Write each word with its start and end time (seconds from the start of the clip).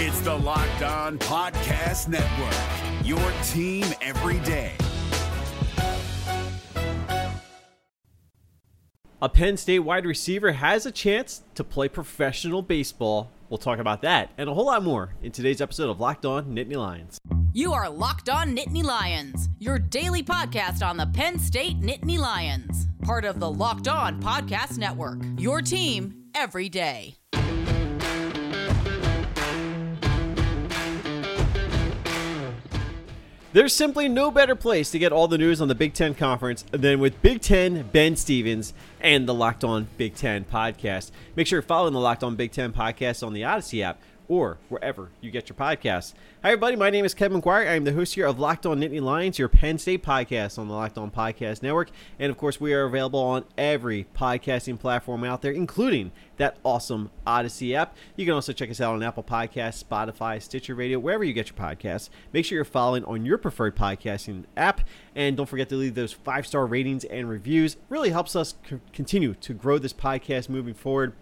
It's 0.00 0.20
the 0.20 0.32
Locked 0.32 0.82
On 0.82 1.18
Podcast 1.18 2.06
Network, 2.06 3.04
your 3.04 3.18
team 3.48 3.84
every 4.00 4.38
day. 4.46 4.74
A 9.20 9.28
Penn 9.28 9.56
State 9.56 9.80
wide 9.80 10.06
receiver 10.06 10.52
has 10.52 10.86
a 10.86 10.92
chance 10.92 11.42
to 11.56 11.64
play 11.64 11.88
professional 11.88 12.62
baseball. 12.62 13.32
We'll 13.48 13.58
talk 13.58 13.80
about 13.80 14.02
that 14.02 14.30
and 14.38 14.48
a 14.48 14.54
whole 14.54 14.66
lot 14.66 14.84
more 14.84 15.16
in 15.20 15.32
today's 15.32 15.60
episode 15.60 15.90
of 15.90 15.98
Locked 15.98 16.24
On 16.24 16.44
Nittany 16.44 16.76
Lions. 16.76 17.18
You 17.52 17.72
are 17.72 17.90
Locked 17.90 18.28
On 18.28 18.54
Nittany 18.54 18.84
Lions, 18.84 19.48
your 19.58 19.80
daily 19.80 20.22
podcast 20.22 20.80
on 20.80 20.96
the 20.96 21.06
Penn 21.06 21.40
State 21.40 21.80
Nittany 21.80 22.20
Lions, 22.20 22.86
part 23.02 23.24
of 23.24 23.40
the 23.40 23.50
Locked 23.50 23.88
On 23.88 24.22
Podcast 24.22 24.78
Network. 24.78 25.18
Your 25.38 25.60
team 25.60 26.26
every 26.36 26.68
day. 26.68 27.17
There's 33.50 33.72
simply 33.72 34.10
no 34.10 34.30
better 34.30 34.54
place 34.54 34.90
to 34.90 34.98
get 34.98 35.10
all 35.10 35.26
the 35.26 35.38
news 35.38 35.62
on 35.62 35.68
the 35.68 35.74
Big 35.74 35.94
Ten 35.94 36.14
Conference 36.14 36.66
than 36.70 37.00
with 37.00 37.22
Big 37.22 37.40
Ten 37.40 37.88
Ben 37.92 38.14
Stevens 38.14 38.74
and 39.00 39.26
the 39.26 39.32
Locked 39.32 39.64
On 39.64 39.88
Big 39.96 40.14
Ten 40.14 40.44
podcast. 40.44 41.12
Make 41.34 41.46
sure 41.46 41.56
you're 41.56 41.62
following 41.62 41.94
the 41.94 41.98
Locked 41.98 42.22
On 42.22 42.36
Big 42.36 42.52
Ten 42.52 42.74
podcast 42.74 43.26
on 43.26 43.32
the 43.32 43.44
Odyssey 43.44 43.82
app 43.82 44.00
or 44.28 44.58
wherever 44.68 45.08
you 45.20 45.30
get 45.30 45.48
your 45.48 45.56
podcasts. 45.56 46.12
Hi, 46.42 46.50
everybody. 46.50 46.76
My 46.76 46.90
name 46.90 47.04
is 47.04 47.14
Kevin 47.14 47.40
McGuire. 47.40 47.66
I 47.66 47.74
am 47.74 47.84
the 47.84 47.94
host 47.94 48.14
here 48.14 48.26
of 48.26 48.38
Locked 48.38 48.66
On 48.66 48.78
Nittany 48.78 49.00
Lions, 49.00 49.38
your 49.38 49.48
Penn 49.48 49.78
State 49.78 50.04
podcast 50.04 50.58
on 50.58 50.68
the 50.68 50.74
Locked 50.74 50.98
On 50.98 51.10
Podcast 51.10 51.62
Network. 51.62 51.90
And 52.18 52.30
of 52.30 52.36
course, 52.36 52.60
we 52.60 52.74
are 52.74 52.84
available 52.84 53.20
on 53.20 53.44
every 53.56 54.06
podcasting 54.14 54.78
platform 54.78 55.24
out 55.24 55.40
there, 55.42 55.50
including 55.50 56.12
that 56.36 56.58
awesome 56.62 57.10
Odyssey 57.26 57.74
app. 57.74 57.96
You 58.16 58.26
can 58.26 58.34
also 58.34 58.52
check 58.52 58.70
us 58.70 58.80
out 58.80 58.94
on 58.94 59.02
Apple 59.02 59.24
Podcasts, 59.24 59.82
Spotify, 59.82 60.40
Stitcher 60.40 60.74
Radio, 60.74 60.98
wherever 60.98 61.24
you 61.24 61.32
get 61.32 61.48
your 61.48 61.56
podcasts. 61.56 62.10
Make 62.32 62.44
sure 62.44 62.56
you're 62.56 62.64
following 62.64 63.04
on 63.06 63.24
your 63.24 63.38
preferred 63.38 63.76
podcasting 63.76 64.44
app. 64.56 64.82
And 65.14 65.36
don't 65.36 65.48
forget 65.48 65.68
to 65.70 65.76
leave 65.76 65.94
those 65.94 66.12
five 66.12 66.46
star 66.46 66.66
ratings 66.66 67.04
and 67.04 67.28
reviews. 67.28 67.76
Really 67.88 68.10
helps 68.10 68.36
us 68.36 68.54
c- 68.68 68.78
continue 68.92 69.34
to 69.34 69.54
grow 69.54 69.78
this 69.78 69.92
podcast 69.92 70.48
moving 70.48 70.74
forward. 70.74 71.14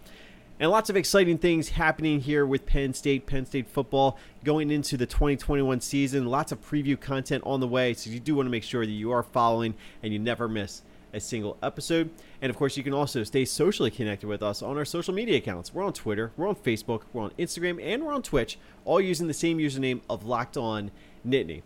And 0.59 0.71
lots 0.71 0.89
of 0.89 0.97
exciting 0.97 1.37
things 1.37 1.69
happening 1.69 2.19
here 2.19 2.43
with 2.43 2.65
Penn 2.65 2.95
State, 2.95 3.27
Penn 3.27 3.45
State 3.45 3.67
football 3.67 4.17
going 4.43 4.71
into 4.71 4.97
the 4.97 5.05
2021 5.05 5.81
season. 5.81 6.25
Lots 6.25 6.51
of 6.51 6.67
preview 6.67 6.99
content 6.99 7.43
on 7.45 7.59
the 7.59 7.67
way, 7.67 7.93
so 7.93 8.09
you 8.09 8.19
do 8.19 8.33
want 8.33 8.47
to 8.47 8.51
make 8.51 8.63
sure 8.63 8.83
that 8.83 8.91
you 8.91 9.11
are 9.11 9.21
following 9.21 9.75
and 10.01 10.11
you 10.11 10.17
never 10.17 10.47
miss 10.47 10.81
a 11.13 11.19
single 11.19 11.57
episode. 11.61 12.09
And 12.41 12.49
of 12.49 12.55
course, 12.55 12.75
you 12.75 12.83
can 12.83 12.93
also 12.93 13.23
stay 13.23 13.45
socially 13.45 13.91
connected 13.91 14.25
with 14.25 14.41
us 14.41 14.63
on 14.63 14.77
our 14.77 14.85
social 14.85 15.13
media 15.13 15.37
accounts. 15.37 15.75
We're 15.75 15.85
on 15.85 15.93
Twitter, 15.93 16.31
we're 16.35 16.47
on 16.47 16.55
Facebook, 16.55 17.03
we're 17.13 17.21
on 17.21 17.31
Instagram, 17.37 17.79
and 17.79 18.03
we're 18.03 18.13
on 18.13 18.23
Twitch, 18.23 18.57
all 18.83 18.99
using 18.99 19.27
the 19.27 19.35
same 19.35 19.59
username 19.59 20.01
of 20.09 20.25
Locked 20.25 20.57
On 20.57 20.89
Nittany. 21.25 21.61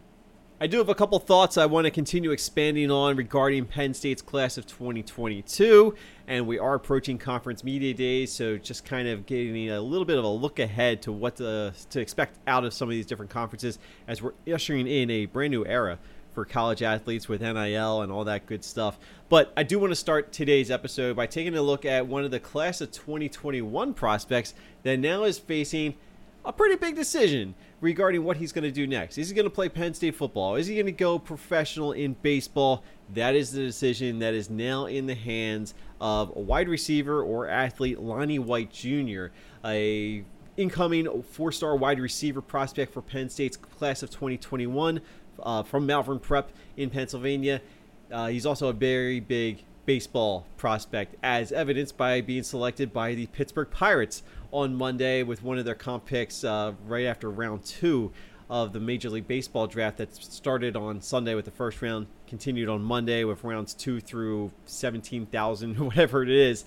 I 0.62 0.68
do 0.68 0.78
have 0.78 0.90
a 0.90 0.94
couple 0.94 1.18
thoughts 1.18 1.58
I 1.58 1.66
want 1.66 1.86
to 1.86 1.92
continue 1.92 2.30
expanding 2.30 2.92
on 2.92 3.16
regarding 3.16 3.66
Penn 3.66 3.96
State's 3.96 4.22
class 4.22 4.60
of 4.60 4.68
2022, 4.68 5.96
and 6.28 6.46
we 6.46 6.60
are 6.60 6.76
approaching 6.76 7.18
conference 7.18 7.64
media 7.64 7.96
days, 7.96 8.32
so 8.32 8.60
just 8.60 8.86
kind 8.86 9.08
of 9.08 9.26
getting 9.26 9.72
a 9.72 9.82
little 9.82 10.06
bit 10.06 10.20
of 10.20 10.24
a 10.24 10.28
look 10.28 10.60
ahead 10.60 11.02
to 11.02 11.12
what 11.12 11.38
to, 11.38 11.74
to 11.90 12.00
expect 12.00 12.38
out 12.46 12.64
of 12.64 12.76
some 12.76 12.88
of 12.88 12.92
these 12.92 13.08
different 13.08 13.32
conferences 13.32 13.80
as 14.08 14.22
we're 14.22 14.34
ushering 14.54 14.86
in 14.86 15.10
a 15.10 15.26
brand 15.26 15.50
new 15.50 15.66
era 15.66 15.98
for 16.32 16.46
college 16.46 16.84
athletes 16.84 17.28
with 17.28 17.42
NIL 17.42 18.04
and 18.04 18.12
all 18.12 18.26
that 18.26 18.46
good 18.46 18.64
stuff. 18.64 19.00
But 19.30 19.52
I 19.58 19.64
do 19.64 19.80
want 19.80 19.90
to 19.90 19.96
start 19.96 20.32
today's 20.32 20.70
episode 20.70 21.16
by 21.16 21.26
taking 21.26 21.56
a 21.56 21.62
look 21.64 21.86
at 21.86 22.06
one 22.06 22.24
of 22.24 22.30
the 22.30 22.40
class 22.40 22.82
of 22.82 22.92
2021 22.92 23.96
prospects 23.96 24.54
that 24.84 24.98
now 24.98 25.24
is 25.24 25.40
facing 25.40 25.96
a 26.44 26.54
pretty 26.54 26.76
big 26.76 26.96
decision 26.96 27.54
regarding 27.82 28.24
what 28.24 28.38
he's 28.38 28.52
going 28.52 28.64
to 28.64 28.72
do 28.72 28.88
next. 28.88 29.18
Is 29.18 29.30
he 29.30 29.36
going 29.36 29.46
to 29.46 29.52
play 29.52 29.70
Penn 29.70 29.94
State 29.94 30.16
football? 30.16 30.56
Is 30.56 30.68
he 30.68 30.76
going 30.76 30.86
to 30.86 30.92
go 30.92 31.20
professional 31.20 31.92
in 31.92 32.16
baseball? 32.22 32.84
That 33.14 33.36
is 33.36 33.52
the 33.52 33.62
decision 33.62 34.20
that 34.20 34.34
is 34.34 34.50
now 34.50 34.86
in 34.86 35.08
the 35.08 35.16
hands 35.16 35.74
of 36.00 36.30
wide 36.36 36.70
receiver 36.70 37.22
or 37.22 37.48
athlete, 37.48 38.00
Lonnie 38.00 38.40
White 38.40 38.72
Jr., 38.72 39.28
a 39.66 40.24
incoming 40.58 41.24
four-star 41.24 41.76
wide 41.76 42.00
receiver 42.00 42.42
prospect 42.42 42.94
for 42.94 43.02
Penn 43.02 43.30
State's 43.30 43.58
class 43.58 44.04
of 44.04 44.10
2021 44.10 45.02
uh, 45.42 45.64
from 45.64 45.86
Malvern 45.86 46.20
Prep 46.20 46.52
in 46.78 46.90
Pennsylvania. 46.90 47.62
Uh, 48.12 48.28
he's 48.28 48.46
also 48.46 48.68
a 48.68 48.74
very 48.74 49.20
big 49.20 49.64
baseball 49.92 50.48
prospect, 50.56 51.18
as 51.22 51.52
evidenced 51.52 51.98
by 51.98 52.22
being 52.22 52.44
selected 52.44 52.94
by 52.94 53.14
the 53.14 53.26
Pittsburgh 53.26 53.70
Pirates 53.70 54.24
on 54.50 54.74
Monday 54.74 55.22
with 55.22 55.44
one 55.44 55.58
of 55.58 55.66
their 55.66 55.76
comp 55.76 56.06
picks 56.06 56.46
uh, 56.46 56.72
right 56.88 57.04
after 57.04 57.30
round 57.30 57.66
two 57.66 58.10
of 58.50 58.72
the 58.72 58.80
Major 58.80 59.10
League 59.10 59.28
Baseball 59.28 59.68
draft 59.68 59.98
that 59.98 60.16
started 60.16 60.78
on 60.78 61.02
Sunday 61.02 61.36
with 61.36 61.44
the 61.44 61.52
first 61.52 61.82
round, 61.82 62.08
continued 62.26 62.70
on 62.70 62.82
Monday 62.82 63.26
with 63.26 63.44
rounds 63.44 63.74
two 63.74 64.00
through 64.00 64.54
17,000, 64.64 65.78
whatever 65.86 66.24
it 66.24 66.30
is. 66.30 66.64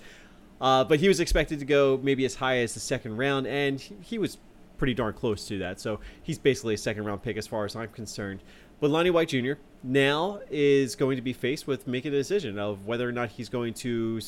Uh, 0.60 0.84
but 0.84 1.00
he 1.00 1.08
was 1.08 1.18
expected 1.18 1.58
to 1.60 1.64
go 1.64 1.98
maybe 2.02 2.26
as 2.26 2.34
high 2.34 2.58
as 2.58 2.74
the 2.74 2.80
second 2.80 3.16
round, 3.16 3.46
and 3.46 3.80
he 4.02 4.18
was 4.18 4.36
pretty 4.76 4.92
darn 4.92 5.14
close 5.14 5.48
to 5.48 5.56
that. 5.60 5.80
So 5.80 5.98
he's 6.22 6.38
basically 6.38 6.74
a 6.74 6.78
second 6.78 7.06
round 7.06 7.22
pick 7.22 7.38
as 7.38 7.46
far 7.46 7.64
as 7.64 7.74
I'm 7.74 7.88
concerned. 7.88 8.40
But 8.80 8.90
Lonnie 8.90 9.08
White 9.08 9.28
Jr. 9.28 9.54
now 9.84 10.40
is 10.50 10.96
going 10.96 11.16
to 11.16 11.22
be 11.22 11.32
faced 11.32 11.66
with 11.66 11.86
making 11.86 12.12
a 12.12 12.16
decision 12.16 12.58
of 12.58 12.86
whether 12.86 13.08
or 13.08 13.12
not 13.12 13.28
he's 13.30 13.48
going 13.48 13.74
to 13.74 14.20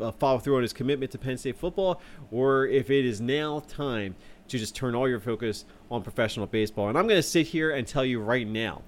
uh, 0.00 0.10
follow 0.12 0.38
through 0.38 0.56
on 0.56 0.62
his 0.62 0.72
commitment 0.72 1.12
to 1.12 1.18
Penn 1.18 1.38
State 1.38 1.56
football 1.56 2.00
or 2.32 2.66
if 2.66 2.90
it 2.90 3.04
is 3.04 3.20
now 3.20 3.62
time 3.68 4.16
to 4.48 4.58
just 4.58 4.74
turn 4.74 4.94
all 4.94 5.08
your 5.08 5.20
focus 5.20 5.64
on 5.90 6.02
professional 6.02 6.46
baseball. 6.46 6.88
And 6.88 6.98
I'm 6.98 7.06
going 7.06 7.18
to 7.18 7.22
sit 7.22 7.46
here 7.46 7.70
and 7.70 7.86
tell 7.86 8.04
you 8.04 8.20
right 8.20 8.46
now, 8.46 8.82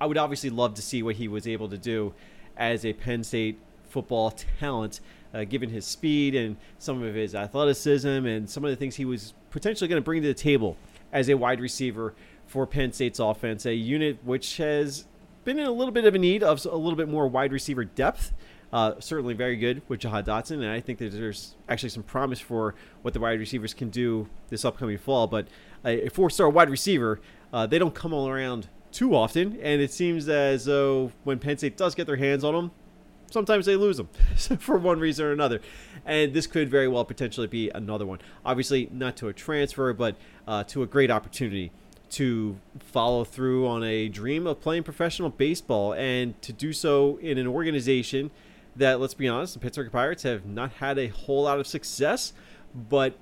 I 0.00 0.06
would 0.06 0.18
obviously 0.18 0.50
love 0.50 0.74
to 0.74 0.82
see 0.82 1.02
what 1.02 1.16
he 1.16 1.28
was 1.28 1.46
able 1.46 1.68
to 1.68 1.78
do 1.78 2.12
as 2.56 2.84
a 2.84 2.92
Penn 2.92 3.22
State 3.22 3.58
football 3.88 4.32
talent, 4.58 5.00
uh, 5.32 5.44
given 5.44 5.70
his 5.70 5.86
speed 5.86 6.34
and 6.34 6.56
some 6.78 7.02
of 7.02 7.14
his 7.14 7.34
athleticism 7.34 8.08
and 8.08 8.50
some 8.50 8.64
of 8.64 8.70
the 8.70 8.76
things 8.76 8.96
he 8.96 9.04
was 9.04 9.34
potentially 9.50 9.88
going 9.88 10.00
to 10.00 10.04
bring 10.04 10.22
to 10.22 10.28
the 10.28 10.34
table 10.34 10.76
as 11.12 11.28
a 11.28 11.34
wide 11.34 11.60
receiver 11.60 12.14
for 12.46 12.66
Penn 12.66 12.92
State's 12.92 13.18
offense, 13.18 13.64
a 13.64 13.74
unit 13.74 14.18
which 14.24 14.56
has 14.56 15.06
been 15.48 15.58
in 15.58 15.66
a 15.66 15.72
little 15.72 15.92
bit 15.92 16.04
of 16.04 16.14
a 16.14 16.18
need 16.18 16.42
of 16.42 16.62
a 16.66 16.76
little 16.76 16.94
bit 16.94 17.08
more 17.08 17.26
wide 17.26 17.52
receiver 17.52 17.82
depth. 17.82 18.34
Uh, 18.70 18.92
certainly 18.98 19.32
very 19.32 19.56
good 19.56 19.80
with 19.88 20.00
Jahan 20.00 20.22
Dotson, 20.22 20.56
and 20.56 20.66
I 20.66 20.78
think 20.78 20.98
that 20.98 21.10
there's 21.10 21.54
actually 21.70 21.88
some 21.88 22.02
promise 22.02 22.38
for 22.38 22.74
what 23.00 23.14
the 23.14 23.20
wide 23.20 23.40
receivers 23.40 23.72
can 23.72 23.88
do 23.88 24.28
this 24.50 24.62
upcoming 24.66 24.98
fall. 24.98 25.26
But 25.26 25.48
a 25.86 26.10
four-star 26.10 26.50
wide 26.50 26.68
receiver, 26.68 27.18
uh, 27.50 27.66
they 27.66 27.78
don't 27.78 27.94
come 27.94 28.12
all 28.12 28.28
around 28.28 28.68
too 28.92 29.16
often, 29.16 29.58
and 29.62 29.80
it 29.80 29.90
seems 29.90 30.28
as 30.28 30.66
though 30.66 31.12
when 31.24 31.38
Penn 31.38 31.56
State 31.56 31.78
does 31.78 31.94
get 31.94 32.06
their 32.06 32.16
hands 32.16 32.44
on 32.44 32.54
them, 32.54 32.70
sometimes 33.30 33.64
they 33.64 33.74
lose 33.74 33.96
them 33.96 34.10
for 34.58 34.76
one 34.76 35.00
reason 35.00 35.24
or 35.24 35.32
another. 35.32 35.62
And 36.04 36.34
this 36.34 36.46
could 36.46 36.68
very 36.68 36.88
well 36.88 37.06
potentially 37.06 37.46
be 37.46 37.70
another 37.70 38.04
one. 38.04 38.18
Obviously, 38.44 38.90
not 38.92 39.16
to 39.16 39.28
a 39.28 39.32
transfer, 39.32 39.94
but 39.94 40.16
uh, 40.46 40.64
to 40.64 40.82
a 40.82 40.86
great 40.86 41.10
opportunity 41.10 41.72
to 42.10 42.58
follow 42.78 43.24
through 43.24 43.66
on 43.66 43.82
a 43.84 44.08
dream 44.08 44.46
of 44.46 44.60
playing 44.60 44.82
professional 44.82 45.30
baseball 45.30 45.92
and 45.94 46.40
to 46.42 46.52
do 46.52 46.72
so 46.72 47.18
in 47.18 47.38
an 47.38 47.46
organization 47.46 48.30
that, 48.76 49.00
let's 49.00 49.14
be 49.14 49.28
honest, 49.28 49.54
the 49.54 49.60
Pittsburgh 49.60 49.90
Pirates 49.90 50.22
have 50.22 50.46
not 50.46 50.72
had 50.72 50.98
a 50.98 51.08
whole 51.08 51.44
lot 51.44 51.58
of 51.58 51.66
success, 51.66 52.32
but 52.74 53.16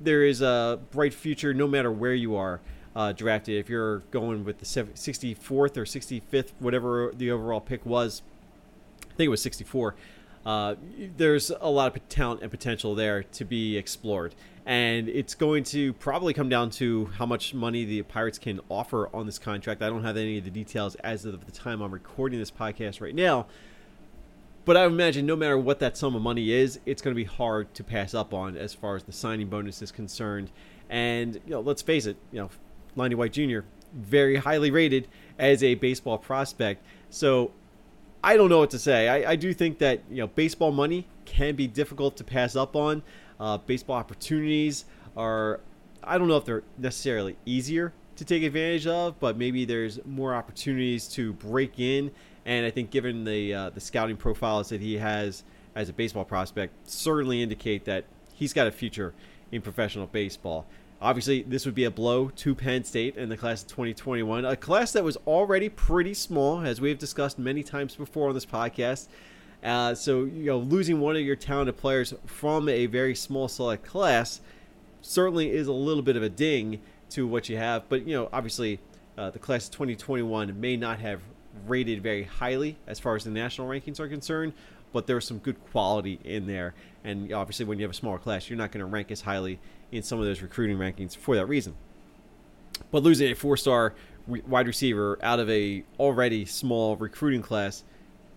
there 0.00 0.24
is 0.24 0.40
a 0.40 0.80
bright 0.90 1.14
future 1.14 1.54
no 1.54 1.66
matter 1.66 1.90
where 1.90 2.14
you 2.14 2.34
are 2.34 2.60
uh, 2.96 3.12
drafted. 3.12 3.56
If 3.56 3.68
you're 3.68 3.98
going 4.10 4.44
with 4.44 4.58
the 4.58 4.64
64th 4.64 5.76
or 5.76 5.84
65th, 5.84 6.50
whatever 6.58 7.12
the 7.16 7.30
overall 7.30 7.60
pick 7.60 7.84
was, 7.86 8.22
I 9.02 9.14
think 9.14 9.26
it 9.26 9.30
was 9.30 9.42
64. 9.42 9.94
Uh, 10.44 10.74
there's 11.16 11.50
a 11.60 11.70
lot 11.70 11.94
of 11.96 12.08
talent 12.08 12.42
and 12.42 12.50
potential 12.50 12.94
there 12.94 13.22
to 13.22 13.44
be 13.44 13.76
explored. 13.76 14.34
And 14.64 15.08
it's 15.08 15.34
going 15.34 15.64
to 15.64 15.92
probably 15.94 16.34
come 16.34 16.48
down 16.48 16.70
to 16.70 17.06
how 17.16 17.26
much 17.26 17.52
money 17.52 17.84
the 17.84 18.02
Pirates 18.02 18.38
can 18.38 18.60
offer 18.68 19.08
on 19.14 19.26
this 19.26 19.38
contract. 19.38 19.82
I 19.82 19.88
don't 19.88 20.04
have 20.04 20.16
any 20.16 20.38
of 20.38 20.44
the 20.44 20.50
details 20.50 20.94
as 20.96 21.24
of 21.24 21.44
the 21.44 21.52
time 21.52 21.80
I'm 21.80 21.92
recording 21.92 22.38
this 22.38 22.50
podcast 22.50 23.00
right 23.00 23.14
now. 23.14 23.46
But 24.64 24.76
I 24.76 24.84
imagine 24.84 25.26
no 25.26 25.34
matter 25.34 25.58
what 25.58 25.80
that 25.80 25.96
sum 25.96 26.14
of 26.14 26.22
money 26.22 26.52
is, 26.52 26.78
it's 26.86 27.02
going 27.02 27.14
to 27.14 27.16
be 27.16 27.24
hard 27.24 27.74
to 27.74 27.82
pass 27.82 28.14
up 28.14 28.32
on 28.32 28.56
as 28.56 28.72
far 28.72 28.94
as 28.94 29.02
the 29.02 29.12
signing 29.12 29.48
bonus 29.48 29.82
is 29.82 29.90
concerned. 29.90 30.52
And 30.88 31.34
you 31.34 31.50
know, 31.50 31.60
let's 31.60 31.82
face 31.82 32.06
it, 32.06 32.16
you 32.30 32.40
know, 32.40 32.50
Lonnie 32.94 33.16
White 33.16 33.32
Jr. 33.32 33.60
very 33.92 34.36
highly 34.36 34.70
rated 34.70 35.08
as 35.38 35.64
a 35.64 35.74
baseball 35.74 36.18
prospect. 36.18 36.84
So 37.10 37.50
I 38.24 38.36
don't 38.36 38.48
know 38.48 38.58
what 38.58 38.70
to 38.70 38.78
say. 38.78 39.08
I, 39.08 39.32
I 39.32 39.36
do 39.36 39.52
think 39.52 39.78
that 39.78 40.00
you 40.10 40.18
know 40.18 40.28
baseball 40.28 40.72
money 40.72 41.06
can 41.24 41.54
be 41.56 41.66
difficult 41.66 42.16
to 42.18 42.24
pass 42.24 42.54
up 42.56 42.76
on. 42.76 43.02
Uh, 43.40 43.58
baseball 43.58 43.96
opportunities 43.96 44.84
are 45.16 45.60
I 46.04 46.18
don't 46.18 46.28
know 46.28 46.36
if 46.36 46.44
they're 46.44 46.62
necessarily 46.78 47.36
easier 47.44 47.92
to 48.16 48.24
take 48.24 48.42
advantage 48.42 48.86
of, 48.86 49.18
but 49.18 49.36
maybe 49.36 49.64
there's 49.64 50.04
more 50.04 50.34
opportunities 50.34 51.08
to 51.08 51.32
break 51.32 51.78
in. 51.80 52.10
And 52.44 52.66
I 52.66 52.70
think 52.70 52.90
given 52.90 53.24
the 53.24 53.54
uh, 53.54 53.70
the 53.70 53.80
scouting 53.80 54.16
profiles 54.16 54.68
that 54.68 54.80
he 54.80 54.98
has 54.98 55.44
as 55.74 55.88
a 55.88 55.92
baseball 55.92 56.24
prospect, 56.24 56.74
certainly 56.88 57.42
indicate 57.42 57.84
that 57.86 58.04
he's 58.34 58.52
got 58.52 58.66
a 58.66 58.72
future 58.72 59.14
in 59.50 59.62
professional 59.62 60.06
baseball. 60.06 60.66
Obviously, 61.02 61.42
this 61.42 61.66
would 61.66 61.74
be 61.74 61.82
a 61.82 61.90
blow 61.90 62.28
to 62.28 62.54
Penn 62.54 62.84
State 62.84 63.16
in 63.16 63.28
the 63.28 63.36
class 63.36 63.62
of 63.62 63.68
2021, 63.70 64.44
a 64.44 64.54
class 64.54 64.92
that 64.92 65.02
was 65.02 65.16
already 65.26 65.68
pretty 65.68 66.14
small, 66.14 66.60
as 66.60 66.80
we 66.80 66.90
have 66.90 66.98
discussed 66.98 67.40
many 67.40 67.64
times 67.64 67.96
before 67.96 68.28
on 68.28 68.34
this 68.34 68.46
podcast. 68.46 69.08
Uh, 69.64 69.96
so, 69.96 70.22
you 70.22 70.44
know, 70.44 70.58
losing 70.58 71.00
one 71.00 71.16
of 71.16 71.22
your 71.22 71.34
talented 71.34 71.76
players 71.76 72.14
from 72.24 72.68
a 72.68 72.86
very 72.86 73.16
small 73.16 73.48
select 73.48 73.84
class 73.84 74.40
certainly 75.00 75.50
is 75.50 75.66
a 75.66 75.72
little 75.72 76.04
bit 76.04 76.14
of 76.14 76.22
a 76.22 76.28
ding 76.28 76.80
to 77.10 77.26
what 77.26 77.48
you 77.48 77.56
have. 77.56 77.88
But, 77.88 78.06
you 78.06 78.14
know, 78.14 78.28
obviously, 78.32 78.78
uh, 79.18 79.30
the 79.30 79.40
class 79.40 79.64
of 79.66 79.72
2021 79.72 80.60
may 80.60 80.76
not 80.76 81.00
have 81.00 81.20
rated 81.66 82.00
very 82.00 82.22
highly 82.22 82.76
as 82.86 83.00
far 83.00 83.16
as 83.16 83.24
the 83.24 83.30
national 83.30 83.66
rankings 83.66 83.98
are 83.98 84.08
concerned, 84.08 84.52
but 84.92 85.08
there's 85.08 85.26
some 85.26 85.38
good 85.38 85.60
quality 85.72 86.20
in 86.22 86.46
there. 86.46 86.74
And 87.02 87.32
obviously, 87.32 87.64
when 87.64 87.80
you 87.80 87.84
have 87.84 87.90
a 87.90 87.94
smaller 87.94 88.18
class, 88.18 88.48
you're 88.48 88.56
not 88.56 88.70
going 88.70 88.84
to 88.84 88.86
rank 88.86 89.10
as 89.10 89.22
highly 89.22 89.58
in 89.92 90.02
some 90.02 90.18
of 90.18 90.24
those 90.24 90.42
recruiting 90.42 90.78
rankings 90.78 91.16
for 91.16 91.36
that 91.36 91.46
reason. 91.46 91.74
But 92.90 93.02
losing 93.02 93.30
a 93.30 93.34
four-star 93.34 93.94
wide 94.26 94.66
receiver 94.66 95.18
out 95.22 95.38
of 95.38 95.48
a 95.50 95.84
already 95.98 96.44
small 96.44 96.96
recruiting 96.96 97.42
class 97.42 97.84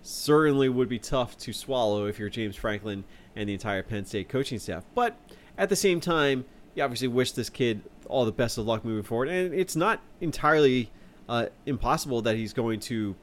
certainly 0.04 0.70
would 0.70 0.90
be 0.90 1.00
tough 1.00 1.38
to 1.40 1.54
swallow 1.54 2.06
if 2.06 2.20
you're 2.20 2.30
James 2.30 2.56
Franklin 2.56 3.04
and 3.36 3.50
the 3.50 3.54
entire 3.54 3.82
Penn 3.82 4.06
State 4.06 4.30
coaching 4.30 4.60
staff. 4.60 4.84
But 4.94 5.16
at 5.58 5.70
the 5.70 5.76
same 5.76 6.00
time, 6.00 6.46
you 6.76 6.84
obviously 6.84 7.08
wish 7.08 7.32
this 7.32 7.50
kid 7.50 7.82
all 8.08 8.26
the 8.26 8.32
best 8.32 8.58
of 8.58 8.66
luck 8.66 8.86
moving 8.86 9.04
forward, 9.04 9.30
and 9.30 9.54
it's 9.54 9.76
not 9.76 10.02
entirely 10.22 10.92
uh, 11.28 11.48
impossible 11.66 12.22
that 12.22 12.36
he's 12.36 12.54
going 12.54 12.80
to 12.82 13.16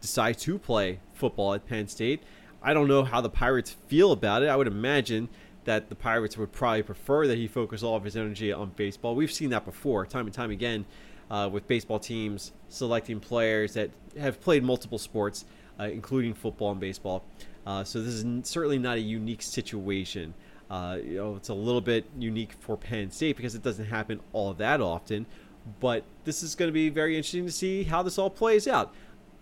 decide 0.00 0.38
to 0.38 0.58
play 0.58 0.98
football 1.12 1.52
at 1.52 1.66
Penn 1.66 1.88
State. 1.88 2.22
I 2.62 2.72
don't 2.72 2.88
know 2.88 3.04
how 3.04 3.20
the 3.20 3.28
Pirates 3.28 3.76
feel 3.88 4.12
about 4.12 4.42
it. 4.42 4.48
I 4.48 4.56
would 4.56 4.66
imagine 4.66 5.28
that 5.64 5.88
the 5.88 5.94
Pirates 5.94 6.36
would 6.36 6.52
probably 6.52 6.82
prefer 6.82 7.26
that 7.26 7.36
he 7.36 7.46
focus 7.46 7.82
all 7.82 7.96
of 7.96 8.04
his 8.04 8.16
energy 8.16 8.52
on 8.52 8.70
baseball. 8.76 9.14
We've 9.14 9.32
seen 9.32 9.50
that 9.50 9.64
before, 9.64 10.06
time 10.06 10.26
and 10.26 10.34
time 10.34 10.50
again, 10.50 10.86
uh, 11.30 11.48
with 11.50 11.66
baseball 11.68 11.98
teams 11.98 12.52
selecting 12.68 13.20
players 13.20 13.74
that 13.74 13.90
have 14.18 14.40
played 14.40 14.64
multiple 14.64 14.98
sports, 14.98 15.44
uh, 15.78 15.84
including 15.84 16.34
football 16.34 16.72
and 16.72 16.80
baseball. 16.80 17.24
Uh, 17.66 17.84
so 17.84 18.00
this 18.00 18.14
is 18.14 18.24
certainly 18.48 18.78
not 18.78 18.96
a 18.96 19.00
unique 19.00 19.42
situation. 19.42 20.34
Uh, 20.70 20.98
you 21.02 21.16
know, 21.16 21.36
it's 21.36 21.48
a 21.48 21.54
little 21.54 21.80
bit 21.80 22.04
unique 22.18 22.52
for 22.60 22.76
Penn 22.76 23.10
State 23.10 23.36
because 23.36 23.54
it 23.54 23.62
doesn't 23.62 23.86
happen 23.86 24.20
all 24.32 24.54
that 24.54 24.80
often. 24.80 25.26
But 25.78 26.04
this 26.24 26.42
is 26.42 26.54
going 26.54 26.68
to 26.68 26.72
be 26.72 26.88
very 26.88 27.16
interesting 27.16 27.46
to 27.46 27.52
see 27.52 27.84
how 27.84 28.02
this 28.02 28.18
all 28.18 28.30
plays 28.30 28.66
out. 28.66 28.94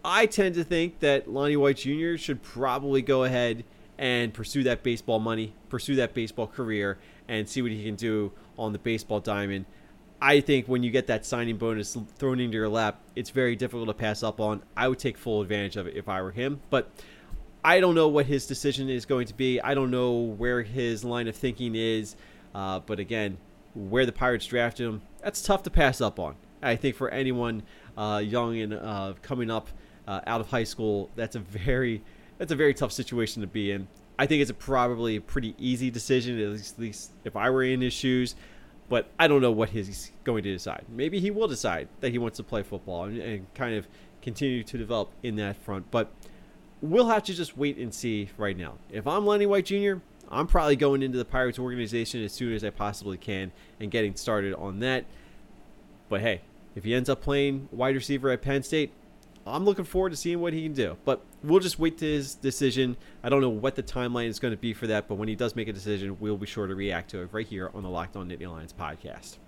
I 0.05 0.27
tend 0.27 0.55
to 0.57 0.65
think 0.65 1.01
that 1.01 1.31
Lonnie 1.31 1.57
White 1.57 1.79
Jr. 1.79 2.17
should 2.17 2.43
probably 2.43 3.03
go 3.03 3.25
ahead 3.25 3.65
and 3.99 4.33
pursue 4.33 4.63
that 4.63 4.83
baseball 4.83 5.19
money, 5.19 5.55
pursue 5.69 5.97
that 5.97 6.15
baseball 6.15 6.47
career, 6.47 6.99
and 7.27 7.49
see 7.49 7.63
what 7.63 7.73
he 7.73 7.85
can 7.85 7.97
do 7.97 8.33
on 8.59 8.73
the 8.73 8.79
baseball 8.79 9.21
diamond. 9.21 9.67
I 10.21 10.41
think 10.41 10.67
when 10.67 10.83
you 10.83 10.91
get 10.91 11.07
that 11.09 11.25
signing 11.25 11.59
bonus 11.59 11.97
thrown 12.17 12.41
into 12.41 12.57
your 12.57 12.69
lap, 12.69 13.01
it's 13.15 13.31
very 13.31 13.55
difficult 13.55 13.89
to 13.89 13.95
pass 13.95 14.23
up 14.23 14.41
on. 14.41 14.63
I 14.77 14.89
would 14.89 14.99
take 14.99 15.17
full 15.17 15.43
advantage 15.43 15.77
of 15.77 15.87
it 15.87 15.97
if 15.97 16.09
I 16.09 16.23
were 16.23 16.33
him. 16.33 16.61
But 16.71 16.91
I 17.65 17.81
don't 17.81 17.95
know 17.95 18.09
what 18.09 18.27
his 18.27 18.47
decision 18.47 18.89
is 18.89 19.05
going 19.05 19.27
to 19.29 19.35
be. 19.35 19.61
I 19.61 19.75
don't 19.75 19.91
know 19.91 20.13
where 20.13 20.63
his 20.63 21.05
line 21.05 21.29
of 21.29 21.37
thinking 21.37 21.75
is. 21.75 22.17
Uh, 22.55 22.81
but 22.81 22.99
again, 22.99 23.39
where 23.75 24.07
the 24.07 24.13
Pirates 24.13 24.47
drafted 24.47 24.87
him, 24.87 25.03
that's 25.23 25.43
tough 25.43 25.63
to 25.65 25.71
pass 25.71 26.01
up 26.01 26.19
on. 26.19 26.35
I 26.63 26.75
think 26.75 26.97
for 26.97 27.09
anyone 27.11 27.63
uh, 27.97 28.23
young 28.25 28.59
and 28.59 28.75
uh, 28.75 29.15
coming 29.23 29.51
up 29.51 29.69
uh, 30.09 30.21
out 30.27 30.41
of 30.41 30.49
high 30.49 30.65
school, 30.65 31.11
that's 31.15 31.37
a 31.37 31.39
very 31.41 32.03
that's 32.39 32.53
a 32.53 32.57
very 32.57 32.75
tough 32.75 32.93
situation 32.93 33.43
to 33.43 33.49
be 33.49 33.71
in. 33.73 33.89
I 34.19 34.27
think 34.27 34.43
it's 34.43 34.51
a 34.51 34.55
probably 34.55 35.17
a 35.17 35.21
pretty 35.21 35.55
easy 35.59 35.91
decision, 35.91 36.41
at 36.41 36.49
least, 36.51 36.75
at 36.75 36.81
least 36.81 37.13
if 37.25 37.37
I 37.37 37.51
were 37.51 37.63
in 37.63 37.81
his 37.81 37.93
shoes. 37.93 38.35
But 38.89 39.11
I 39.19 39.29
don't 39.29 39.43
know 39.43 39.53
what 39.53 39.69
he's 39.69 40.13
going 40.25 40.45
to 40.45 40.53
decide. 40.53 40.87
Maybe 40.89 41.21
he 41.21 41.31
will 41.31 41.47
decide 41.47 41.89
that 42.01 42.11
he 42.11 42.17
wants 42.17 42.39
to 42.39 42.43
play 42.43 42.63
football 42.63 43.05
and, 43.05 43.19
and 43.19 43.55
kind 43.55 43.75
of 43.75 43.87
continue 44.23 44.65
to 44.65 44.79
develop 44.79 45.13
in 45.23 45.37
that 45.37 45.57
front. 45.57 45.91
But 45.91 46.11
we'll 46.81 47.09
have 47.09 47.23
to 47.25 47.35
just 47.35 47.57
wait 47.57 47.77
and 47.77 47.93
see 47.93 48.31
right 48.39 48.57
now. 48.57 48.75
If 48.91 49.07
I'm 49.07 49.27
Lenny 49.27 49.45
White 49.45 49.67
Jr., 49.67 49.97
I'm 50.31 50.47
probably 50.47 50.77
going 50.77 51.03
into 51.03 51.19
the 51.19 51.25
Pirates 51.25 51.59
organization 51.59 52.23
as 52.23 52.33
soon 52.33 52.53
as 52.55 52.65
I 52.65 52.71
possibly 52.71 53.17
can 53.17 53.53
and 53.79 53.91
getting 53.91 54.15
started 54.15 54.55
on 54.55 54.81
that. 54.81 55.05
But 56.09 56.21
hey, 56.21 56.43
if 56.75 56.85
he 56.85 56.95
ends 56.95 57.09
up 57.09 57.21
playing 57.21 57.69
wide 57.73 57.95
receiver 57.95 58.31
at 58.31 58.43
Penn 58.43 58.63
State, 58.63 58.93
I'm 59.49 59.65
looking 59.65 59.85
forward 59.85 60.11
to 60.11 60.17
seeing 60.17 60.41
what 60.41 60.53
he 60.53 60.63
can 60.63 60.73
do. 60.73 60.97
But 61.05 61.25
we'll 61.43 61.61
just 61.61 61.79
wait 61.79 61.99
to 61.99 62.07
his 62.07 62.35
decision. 62.35 62.97
I 63.23 63.29
don't 63.29 63.41
know 63.41 63.49
what 63.49 63.75
the 63.75 63.83
timeline 63.83 64.29
is 64.29 64.39
going 64.39 64.53
to 64.53 64.59
be 64.59 64.73
for 64.73 64.87
that, 64.89 65.09
but 65.09 65.17
when 65.17 65.29
he 65.29 65.35
does 65.35 65.57
make 65.57 65.69
a 65.69 65.73
decision, 65.73 66.17
we'll 66.21 66.37
be 66.37 66.47
sure 66.47 66.67
to 66.67 66.75
react 66.75 67.11
to 67.11 67.23
it 67.23 67.29
right 67.33 67.47
here 67.47 67.71
on 67.75 67.83
the 67.83 67.89
Locked 67.89 68.17
On 68.17 68.29
Nittany 68.29 68.51
Lions 68.51 68.73
podcast. 68.73 69.39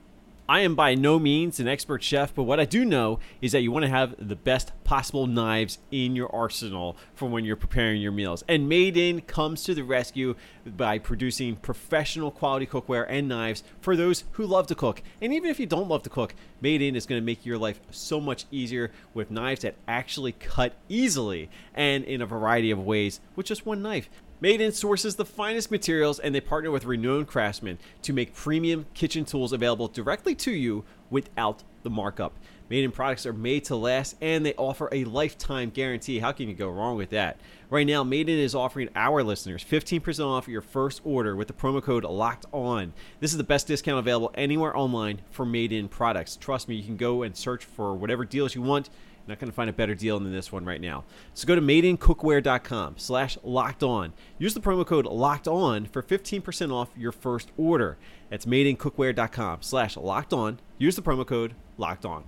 I 0.51 0.63
am 0.63 0.75
by 0.75 0.97
no 0.97 1.21
means 1.21 1.61
an 1.61 1.69
expert 1.69 2.03
chef, 2.03 2.35
but 2.35 2.43
what 2.43 2.59
I 2.59 2.65
do 2.65 2.85
know 2.85 3.21
is 3.41 3.53
that 3.53 3.61
you 3.61 3.71
want 3.71 3.85
to 3.85 3.89
have 3.89 4.17
the 4.19 4.35
best 4.35 4.73
possible 4.83 5.29
knives 5.29 5.79
in 5.93 6.17
your 6.17 6.35
arsenal 6.35 6.97
for 7.15 7.29
when 7.29 7.45
you're 7.45 7.55
preparing 7.55 8.03
your 8.03 8.11
meals. 8.11 8.43
And 8.49 8.69
Made 8.69 8.97
In 8.97 9.21
comes 9.21 9.63
to 9.63 9.77
the 9.77 9.85
rescue 9.85 10.35
by 10.67 10.99
producing 10.99 11.55
professional 11.55 12.33
quality 12.33 12.67
cookware 12.67 13.07
and 13.09 13.29
knives 13.29 13.63
for 13.81 13.95
those 13.95 14.25
who 14.33 14.45
love 14.45 14.67
to 14.67 14.75
cook. 14.75 15.05
And 15.23 15.33
even 15.33 15.51
if 15.51 15.61
you 15.61 15.67
don't 15.67 15.87
love 15.87 16.03
to 16.03 16.11
cook, 16.11 16.35
Made 16.61 16.83
In 16.83 16.97
is 16.97 17.07
going 17.07 17.23
to 17.23 17.25
make 17.25 17.47
your 17.47 17.57
life 17.57 17.79
so 17.93 18.21
much 18.21 18.47
easier 18.51 18.91
with 19.15 19.31
knives 19.31 19.61
that 19.61 19.77
actually 19.87 20.33
cut 20.33 20.75
easily 20.89 21.49
and 21.77 22.03
in 22.03 22.21
a 22.21 22.27
variety 22.27 22.73
of 22.73 22.85
ways 22.85 23.21
with 23.37 23.47
just 23.47 23.67
one 23.67 23.83
knife. 23.83 24.11
Made 24.43 24.63
In 24.63 24.73
sources 24.73 25.17
the 25.17 25.27
finest 25.27 25.71
materials 25.71 26.19
and 26.19 26.35
they 26.35 26.41
partner 26.41 26.71
with 26.71 26.87
renowned 26.87 27.29
craftsmen 27.29 27.79
to 28.01 28.15
make 28.15 28.35
premium 28.35 28.87
kitchen 28.95 29.27
tools 29.27 29.53
available 29.53 29.87
directly 29.87 30.35
to 30.37 30.51
you 30.51 30.83
without 31.11 31.63
the 31.83 31.91
markup. 31.91 32.33
Made 32.71 32.85
In 32.85 32.91
products 32.91 33.27
are 33.27 33.35
made 33.35 33.67
to 33.67 33.77
last 33.77 34.17
and 34.23 34.47
they 34.47 34.55
offer 34.55 34.89
a 34.93 35.05
lifetime 35.05 35.69
guarantee. 35.69 36.21
How 36.21 36.33
can 36.33 36.49
you 36.49 36.55
go 36.55 36.71
wrong 36.71 36.97
with 36.97 37.11
that? 37.11 37.37
Right 37.69 37.87
now, 37.87 38.03
Made 38.03 38.31
In 38.31 38.39
is 38.39 38.55
offering 38.55 38.89
our 38.97 39.23
listeners 39.23 39.63
15% 39.63 40.25
off 40.25 40.49
your 40.49 40.63
first 40.63 41.03
order 41.05 41.37
with 41.37 41.49
the 41.49 41.53
promo 41.53 41.83
code 41.83 42.05
LOCKED 42.05 42.47
ON. 42.51 42.95
This 43.21 43.33
is 43.33 43.37
the 43.37 43.45
best 43.45 43.67
discount 43.67 43.99
available 43.99 44.31
anywhere 44.35 44.75
online 44.75 45.21
for 45.31 45.45
Made 45.45 45.71
In 45.71 45.87
products. 45.87 46.37
Trust 46.37 46.67
me, 46.67 46.77
you 46.77 46.85
can 46.85 46.97
go 46.97 47.25
and 47.25 47.37
search 47.37 47.67
for 47.67 47.95
whatever 47.95 48.25
deals 48.25 48.55
you 48.55 48.63
want 48.63 48.89
not 49.27 49.39
going 49.39 49.51
to 49.51 49.55
find 49.55 49.71
a 49.71 49.73
better 49.73 49.95
deal 49.95 50.19
than 50.19 50.33
this 50.33 50.51
one 50.51 50.65
right 50.65 50.81
now. 50.81 51.05
So 51.35 51.47
go 51.47 51.55
to 51.55 51.61
madeincookware.com 51.61 52.95
slash 52.99 53.39
locked 53.43 53.83
on. 53.83 54.13
Use 54.39 54.55
the 54.55 54.61
promo 54.61 54.87
code 54.87 55.07
locked 55.07 55.49
on 55.49 55.87
for 55.87 56.03
15% 56.03 56.73
off 56.73 56.91
your 56.97 57.13
first 57.13 57.51
order. 57.57 57.97
That's 58.29 58.47
madeincookware.com 58.47 59.63
slash 59.63 59.97
locked 59.97 60.33
on. 60.33 60.61
Use 60.79 60.97
the 60.97 61.03
promo 61.03 61.27
code 61.27 61.55
locked 61.79 62.05
on. 62.05 62.25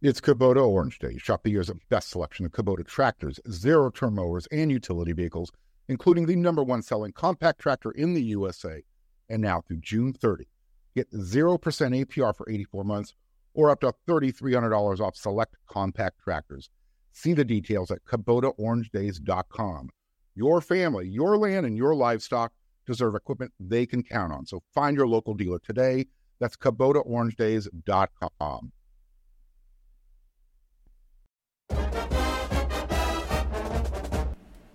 It's 0.00 0.20
Kubota 0.20 0.64
Orange 0.64 1.00
Day. 1.00 1.18
Shop 1.18 1.42
the 1.42 1.50
year's 1.50 1.72
best 1.88 2.10
selection 2.10 2.46
of 2.46 2.52
Kubota 2.52 2.86
tractors, 2.86 3.40
zero 3.50 3.90
turn 3.90 4.14
mowers, 4.14 4.46
and 4.52 4.70
utility 4.70 5.12
vehicles, 5.12 5.50
including 5.88 6.26
the 6.26 6.36
number 6.36 6.62
one 6.62 6.82
selling 6.82 7.10
compact 7.10 7.60
tractor 7.60 7.90
in 7.90 8.14
the 8.14 8.22
USA. 8.22 8.82
And 9.28 9.42
now 9.42 9.60
through 9.60 9.78
June 9.78 10.12
30, 10.12 10.46
get 10.94 11.10
0% 11.10 11.58
APR 11.58 12.36
for 12.36 12.48
84 12.48 12.84
months 12.84 13.14
or 13.58 13.70
up 13.70 13.80
to 13.80 13.92
$3,300 14.08 15.00
off 15.00 15.16
select 15.16 15.56
compact 15.68 16.20
tractors. 16.22 16.70
See 17.12 17.32
the 17.32 17.44
details 17.44 17.90
at 17.90 18.04
KubotaOrangeDays.com. 18.04 19.88
Your 20.36 20.60
family, 20.60 21.08
your 21.08 21.36
land, 21.36 21.66
and 21.66 21.76
your 21.76 21.96
livestock 21.96 22.52
deserve 22.86 23.16
equipment 23.16 23.52
they 23.58 23.84
can 23.84 24.04
count 24.04 24.32
on. 24.32 24.46
So 24.46 24.62
find 24.72 24.96
your 24.96 25.08
local 25.08 25.34
dealer 25.34 25.58
today. 25.58 26.06
That's 26.38 26.56
KubotaOrangeDays.com. 26.56 28.72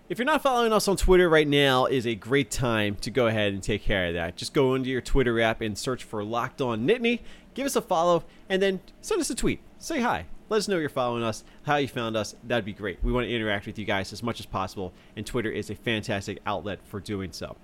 If 0.09 0.19
you're 0.19 0.25
not 0.25 0.43
following 0.43 0.73
us 0.73 0.89
on 0.89 0.97
Twitter 0.97 1.29
right 1.29 1.47
now, 1.47 1.85
is 1.85 2.05
a 2.05 2.13
great 2.13 2.51
time 2.51 2.95
to 2.97 3.09
go 3.09 3.27
ahead 3.27 3.53
and 3.53 3.63
take 3.63 3.81
care 3.81 4.09
of 4.09 4.13
that. 4.13 4.35
Just 4.35 4.53
go 4.53 4.75
into 4.75 4.89
your 4.89 5.01
Twitter 5.01 5.39
app 5.39 5.61
and 5.61 5.77
search 5.77 6.03
for 6.03 6.23
Locked 6.23 6.61
On 6.61 6.85
Nittany 6.85 7.21
give 7.53 7.65
us 7.65 7.75
a 7.75 7.81
follow, 7.81 8.23
and 8.49 8.61
then 8.61 8.79
send 9.01 9.21
us 9.21 9.29
a 9.29 9.35
tweet. 9.35 9.59
Say 9.77 10.01
hi. 10.01 10.25
Let 10.49 10.57
us 10.57 10.67
know 10.67 10.77
you're 10.77 10.89
following 10.89 11.23
us, 11.23 11.43
how 11.63 11.77
you 11.77 11.87
found 11.87 12.15
us. 12.15 12.35
That'd 12.43 12.65
be 12.65 12.73
great. 12.73 13.03
We 13.03 13.11
want 13.11 13.25
to 13.25 13.33
interact 13.33 13.65
with 13.65 13.79
you 13.79 13.85
guys 13.85 14.13
as 14.13 14.21
much 14.21 14.39
as 14.39 14.45
possible, 14.45 14.93
and 15.15 15.25
Twitter 15.25 15.49
is 15.49 15.69
a 15.69 15.75
fantastic 15.75 16.39
outlet 16.45 16.79
for 16.85 16.99
doing 16.99 17.31
so. 17.31 17.55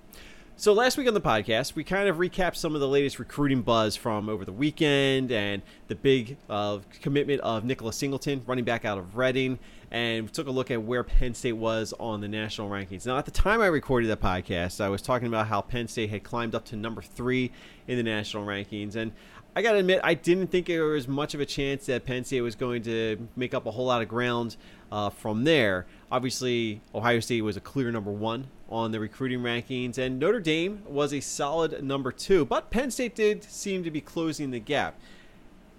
So 0.56 0.74
last 0.74 0.98
week 0.98 1.08
on 1.08 1.14
the 1.14 1.22
podcast, 1.22 1.74
we 1.74 1.84
kind 1.84 2.08
of 2.08 2.16
recapped 2.16 2.56
some 2.56 2.74
of 2.74 2.82
the 2.82 2.88
latest 2.88 3.18
recruiting 3.18 3.62
buzz 3.62 3.96
from 3.96 4.28
over 4.28 4.44
the 4.44 4.52
weekend 4.52 5.32
and 5.32 5.62
the 5.88 5.94
big 5.94 6.36
uh, 6.50 6.80
commitment 7.00 7.40
of 7.40 7.64
Nicholas 7.64 7.96
Singleton, 7.96 8.42
running 8.46 8.64
back 8.64 8.84
out 8.84 8.98
of 8.98 9.16
Reading. 9.16 9.58
And 9.90 10.32
took 10.32 10.46
a 10.46 10.50
look 10.50 10.70
at 10.70 10.82
where 10.82 11.02
Penn 11.02 11.34
State 11.34 11.54
was 11.54 11.92
on 11.98 12.20
the 12.20 12.28
national 12.28 12.68
rankings. 12.70 13.06
Now, 13.06 13.18
at 13.18 13.24
the 13.24 13.30
time 13.30 13.60
I 13.60 13.66
recorded 13.66 14.08
that 14.10 14.20
podcast, 14.20 14.80
I 14.80 14.88
was 14.88 15.02
talking 15.02 15.26
about 15.26 15.48
how 15.48 15.60
Penn 15.60 15.88
State 15.88 16.10
had 16.10 16.22
climbed 16.22 16.54
up 16.54 16.64
to 16.66 16.76
number 16.76 17.02
three 17.02 17.50
in 17.88 17.96
the 17.96 18.02
national 18.02 18.46
rankings, 18.46 18.94
and 18.94 19.12
I 19.54 19.62
got 19.62 19.72
to 19.72 19.78
admit, 19.78 20.00
I 20.04 20.14
didn't 20.14 20.48
think 20.48 20.66
there 20.66 20.84
was 20.84 21.08
much 21.08 21.34
of 21.34 21.40
a 21.40 21.46
chance 21.46 21.86
that 21.86 22.04
Penn 22.04 22.24
State 22.24 22.40
was 22.40 22.54
going 22.54 22.82
to 22.82 23.28
make 23.34 23.52
up 23.52 23.66
a 23.66 23.72
whole 23.72 23.86
lot 23.86 24.00
of 24.00 24.08
ground 24.08 24.56
uh, 24.92 25.10
from 25.10 25.42
there. 25.42 25.86
Obviously, 26.12 26.80
Ohio 26.94 27.18
State 27.18 27.42
was 27.42 27.56
a 27.56 27.60
clear 27.60 27.90
number 27.90 28.12
one 28.12 28.46
on 28.68 28.92
the 28.92 29.00
recruiting 29.00 29.40
rankings, 29.40 29.98
and 29.98 30.20
Notre 30.20 30.38
Dame 30.38 30.82
was 30.86 31.12
a 31.12 31.18
solid 31.18 31.82
number 31.82 32.12
two, 32.12 32.44
but 32.44 32.70
Penn 32.70 32.92
State 32.92 33.16
did 33.16 33.42
seem 33.42 33.82
to 33.82 33.90
be 33.90 34.00
closing 34.00 34.52
the 34.52 34.60
gap. 34.60 34.96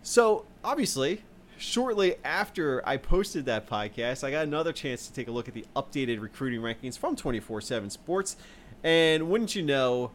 So, 0.04 0.46
obviously, 0.66 1.24
shortly 1.62 2.16
after 2.24 2.88
I 2.88 2.98
posted 2.98 3.46
that 3.46 3.70
podcast, 3.70 4.24
I 4.24 4.32
got 4.32 4.44
another 4.44 4.74
chance 4.74 5.08
to 5.08 5.14
take 5.14 5.28
a 5.28 5.32
look 5.32 5.48
at 5.48 5.54
the 5.54 5.66
updated 5.76 6.22
recruiting 6.22 6.62
rankings 6.62 6.98
from 6.98 7.16
24 7.16 7.62
7 7.62 7.90
Sports. 7.90 8.36
And 8.84 9.30
wouldn't 9.30 9.56
you 9.56 9.62
know, 9.62 10.12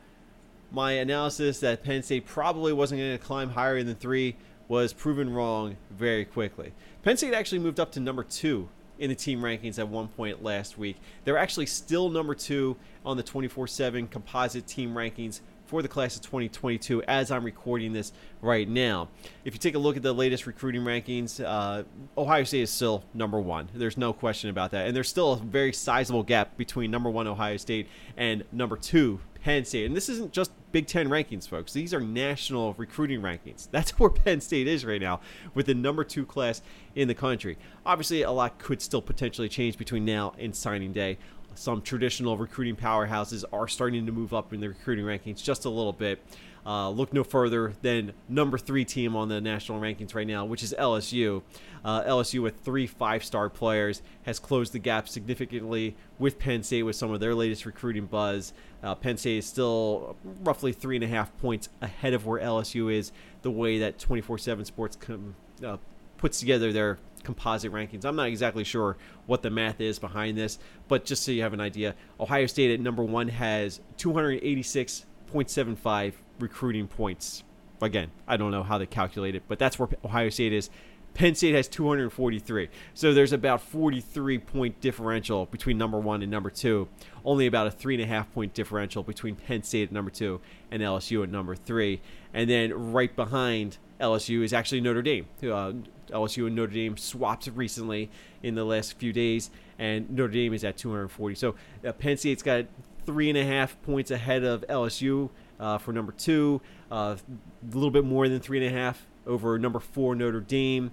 my 0.73 0.93
analysis 0.93 1.61
that 1.61 1.85
Penn 1.85 2.03
State 2.03 2.27
probably 2.27 2.73
wasn't 2.73 3.01
going 3.01 3.17
to 3.17 3.25
climb 3.25 3.51
higher 3.51 3.83
than 3.83 3.95
three 3.95 4.37
was 4.69 4.93
proven 4.93 5.33
wrong 5.33 5.77
very 5.91 6.25
quickly. 6.25 6.73
Penn 7.03 7.17
State 7.17 7.33
actually 7.33 7.61
moved 7.61 7.79
up 7.79 7.93
to 7.93 8.01
number 8.01 8.25
two 8.25 8.69
in 8.99 9.11
the 9.11 9.15
team 9.15 9.41
rankings 9.41 9.79
at 9.79 9.89
one 9.89 10.09
point 10.09 10.43
last 10.43 10.77
week. 10.77 10.97
They're 11.25 11.39
actually 11.39 11.67
still 11.67 12.09
number 12.09 12.35
two 12.35 12.77
on 13.05 13.17
the 13.17 13.23
24 13.23 13.69
7 13.69 14.09
composite 14.09 14.67
team 14.67 14.95
rankings 14.95 15.41
for 15.67 15.83
the 15.83 15.89
class 15.89 16.17
of 16.17 16.23
2022 16.23 17.03
as 17.05 17.31
I'm 17.31 17.45
recording 17.45 17.93
this 17.93 18.13
right 18.41 18.69
now. 18.69 19.09
If 19.45 19.55
you 19.55 19.59
take 19.59 19.75
a 19.75 19.79
look 19.79 19.97
at 19.97 20.03
the 20.03 20.13
latest 20.13 20.47
recruiting 20.47 20.83
rankings, 20.83 21.45
uh, 21.45 21.85
Ohio 22.17 22.45
State 22.45 22.63
is 22.63 22.71
still 22.71 23.05
number 23.15 23.41
one. 23.41 23.69
There's 23.75 23.97
no 23.97 24.13
question 24.13 24.51
about 24.51 24.71
that. 24.71 24.87
And 24.87 24.97
there's 24.97 25.09
still 25.09 25.35
a 25.35 25.37
very 25.37 25.73
sizable 25.73 26.23
gap 26.23 26.57
between 26.57 26.91
number 26.91 27.11
one 27.11 27.27
Ohio 27.27 27.57
State 27.57 27.89
and 28.17 28.45
number 28.53 28.77
two 28.77 29.21
Penn 29.47 29.65
State. 29.65 29.87
And 29.87 29.97
this 29.97 30.09
isn't 30.09 30.33
just 30.33 30.51
Big 30.73 30.89
Ten 30.89 31.09
rankings, 31.09 31.49
folks. 31.49 31.73
These 31.73 31.95
are 31.95 32.01
national 32.01 32.75
recruiting 32.75 33.21
rankings. 33.21 33.69
That's 33.73 33.99
where 33.99 34.11
Penn 34.11 34.41
State 34.41 34.67
is 34.67 34.85
right 34.85 35.01
now 35.01 35.21
with 35.55 35.67
the 35.67 35.75
number 35.75 36.05
two 36.05 36.27
class 36.27 36.63
in 36.95 37.09
the 37.09 37.15
country. 37.15 37.57
Obviously, 37.85 38.23
a 38.23 38.31
lot 38.33 38.59
could 38.59 38.83
still 38.83 39.01
potentially 39.01 39.49
change 39.49 39.79
between 39.79 40.05
now 40.05 40.35
and 40.39 40.55
signing 40.55 40.93
day 40.93 41.19
some 41.57 41.83
traditional 41.83 42.37
recruiting 42.37 42.77
powerhouses 42.77 43.45
are 43.53 43.69
starting 43.69 44.07
to 44.07 44.13
move 44.13 44.33
up 44.35 44.53
in 44.53 44.61
the 44.61 44.69
recruiting 44.69 45.05
rankings 45.05 45.43
just 45.43 45.65
a 45.65 45.71
little 45.71 45.93
bit. 45.93 46.23
Uh, 46.67 46.91
look 46.91 47.13
no 47.13 47.23
further 47.23 47.75
than 47.83 48.13
number 48.29 48.59
three 48.59 48.85
team 48.85 49.15
on 49.15 49.29
the 49.29 49.41
national 49.41 49.81
rankings 49.81 50.17
right 50.17 50.27
now, 50.27 50.45
which 50.45 50.65
is 50.65 50.75
LSU. 50.77 51.43
Uh, 51.85 52.03
LSU 52.03 52.43
with 52.43 52.59
three 52.61 52.89
five-star 52.89 53.49
players 53.49 54.03
has 54.25 54.41
closed 54.41 54.73
the 54.73 54.81
gap 54.81 55.09
significantly 55.09 55.95
with 56.19 56.41
Penn 56.41 56.65
State 56.65 56.83
with 56.83 56.97
some 56.97 57.13
of 57.13 57.21
their 57.21 57.37
latest 57.37 57.67
recruiting 57.67 58.07
buzz. 58.07 58.53
Uh, 58.83 58.97
Penn 58.97 59.17
State 59.17 59.39
is 59.39 59.47
still 59.47 60.17
roughly 60.43 60.73
three 60.73 60.97
and 60.97 61.05
a 61.05 61.09
half 61.09 61.37
points 61.39 61.69
ahead 61.81 62.13
of 62.13 62.27
where 62.27 62.41
LSU 62.41 62.93
is. 62.93 63.13
The 63.43 63.51
way 63.53 63.79
that 63.79 63.99
24/7 63.99 64.65
Sports 64.65 64.97
com- 64.97 65.37
uh, 65.65 65.77
puts 66.19 66.41
together 66.41 66.73
their 66.73 66.99
composite 67.27 67.73
rankings. 67.73 68.05
I'm 68.05 68.17
not 68.17 68.29
exactly 68.29 68.63
sure 68.63 68.97
what 69.27 69.43
the 69.43 69.51
math 69.51 69.81
is 69.81 69.99
behind 69.99 70.39
this, 70.39 70.61
but 70.87 71.05
just 71.05 71.25
so 71.25 71.33
you 71.33 71.43
have 71.43 71.53
an 71.53 71.61
idea, 71.61 71.97
Ohio 72.21 72.47
State 72.47 72.71
at 72.71 72.79
number 72.81 73.03
one 73.03 73.27
has 73.29 73.81
286.75 73.99 76.13
recruiting 76.39 76.87
points. 76.87 77.43
Again, 77.83 78.13
I 78.29 78.37
don't 78.37 78.53
know 78.53 78.63
how 78.63 78.79
they 78.79 78.87
calculate 78.87 79.35
it, 79.35 79.43
but 79.49 79.59
that's 79.59 79.77
where 79.77 79.89
Ohio 80.05 80.29
State 80.31 80.53
is. 80.53 80.71
Penn 81.15 81.35
State 81.35 81.55
has 81.55 81.67
243. 81.67 82.69
So 82.95 83.13
there's 83.13 83.33
about 83.33 83.61
43 83.63 84.39
point 84.39 84.81
differential 84.81 85.47
between 85.47 85.79
number 85.79 85.99
one 85.99 86.23
and 86.23 86.31
number 86.31 86.51
two. 86.51 86.89
Only 87.25 87.47
about 87.47 87.67
a 87.67 87.71
three 87.71 87.95
and 87.95 88.05
a 88.05 88.07
half 88.07 88.33
point 88.33 88.55
differential 88.55 89.03
between 89.03 89.35
Penn 89.35 89.63
State 89.63 89.89
at 89.89 89.93
number 89.93 90.11
two 90.11 90.41
and 90.71 90.83
LSU 90.83 91.23
at 91.23 91.31
number 91.31 91.57
three. 91.57 92.03
And 92.35 92.49
then 92.49 92.93
right 92.93 93.17
behind 93.17 93.79
LSU 93.99 94.43
is 94.43 94.53
actually 94.53 94.83
Notre 94.83 95.03
Dame. 95.03 95.27
Uh, 95.43 95.73
LSU 96.09 96.47
and 96.47 96.57
Notre 96.57 96.73
Dame 96.73 96.97
swapped 96.97 97.49
recently 97.55 98.11
in 98.43 98.55
the 98.55 98.65
last 98.65 98.99
few 98.99 99.13
days, 99.13 99.51
and 99.79 100.09
Notre 100.11 100.33
Dame 100.33 100.55
is 100.55 100.65
at 100.65 100.77
240. 100.77 101.35
So 101.35 101.55
uh, 101.87 101.93
Penn 101.93 102.17
State's 102.17 102.43
got 102.43 102.67
three 103.05 103.29
and 103.29 103.39
a 103.39 103.45
half 103.45 103.81
points 103.83 104.11
ahead 104.11 104.45
of 104.45 104.65
LSU 104.69 105.31
uh, 105.61 105.79
for 105.79 105.93
number 105.93 106.13
two, 106.13 106.61
uh, 106.91 107.17
a 107.17 107.75
little 107.75 107.91
bit 107.91 108.05
more 108.05 108.29
than 108.29 108.41
three 108.41 108.65
and 108.65 108.75
a 108.75 108.79
half 108.79 109.07
over 109.27 109.59
number 109.59 109.81
four 109.81 110.15
Notre 110.15 110.41
Dame. 110.41 110.91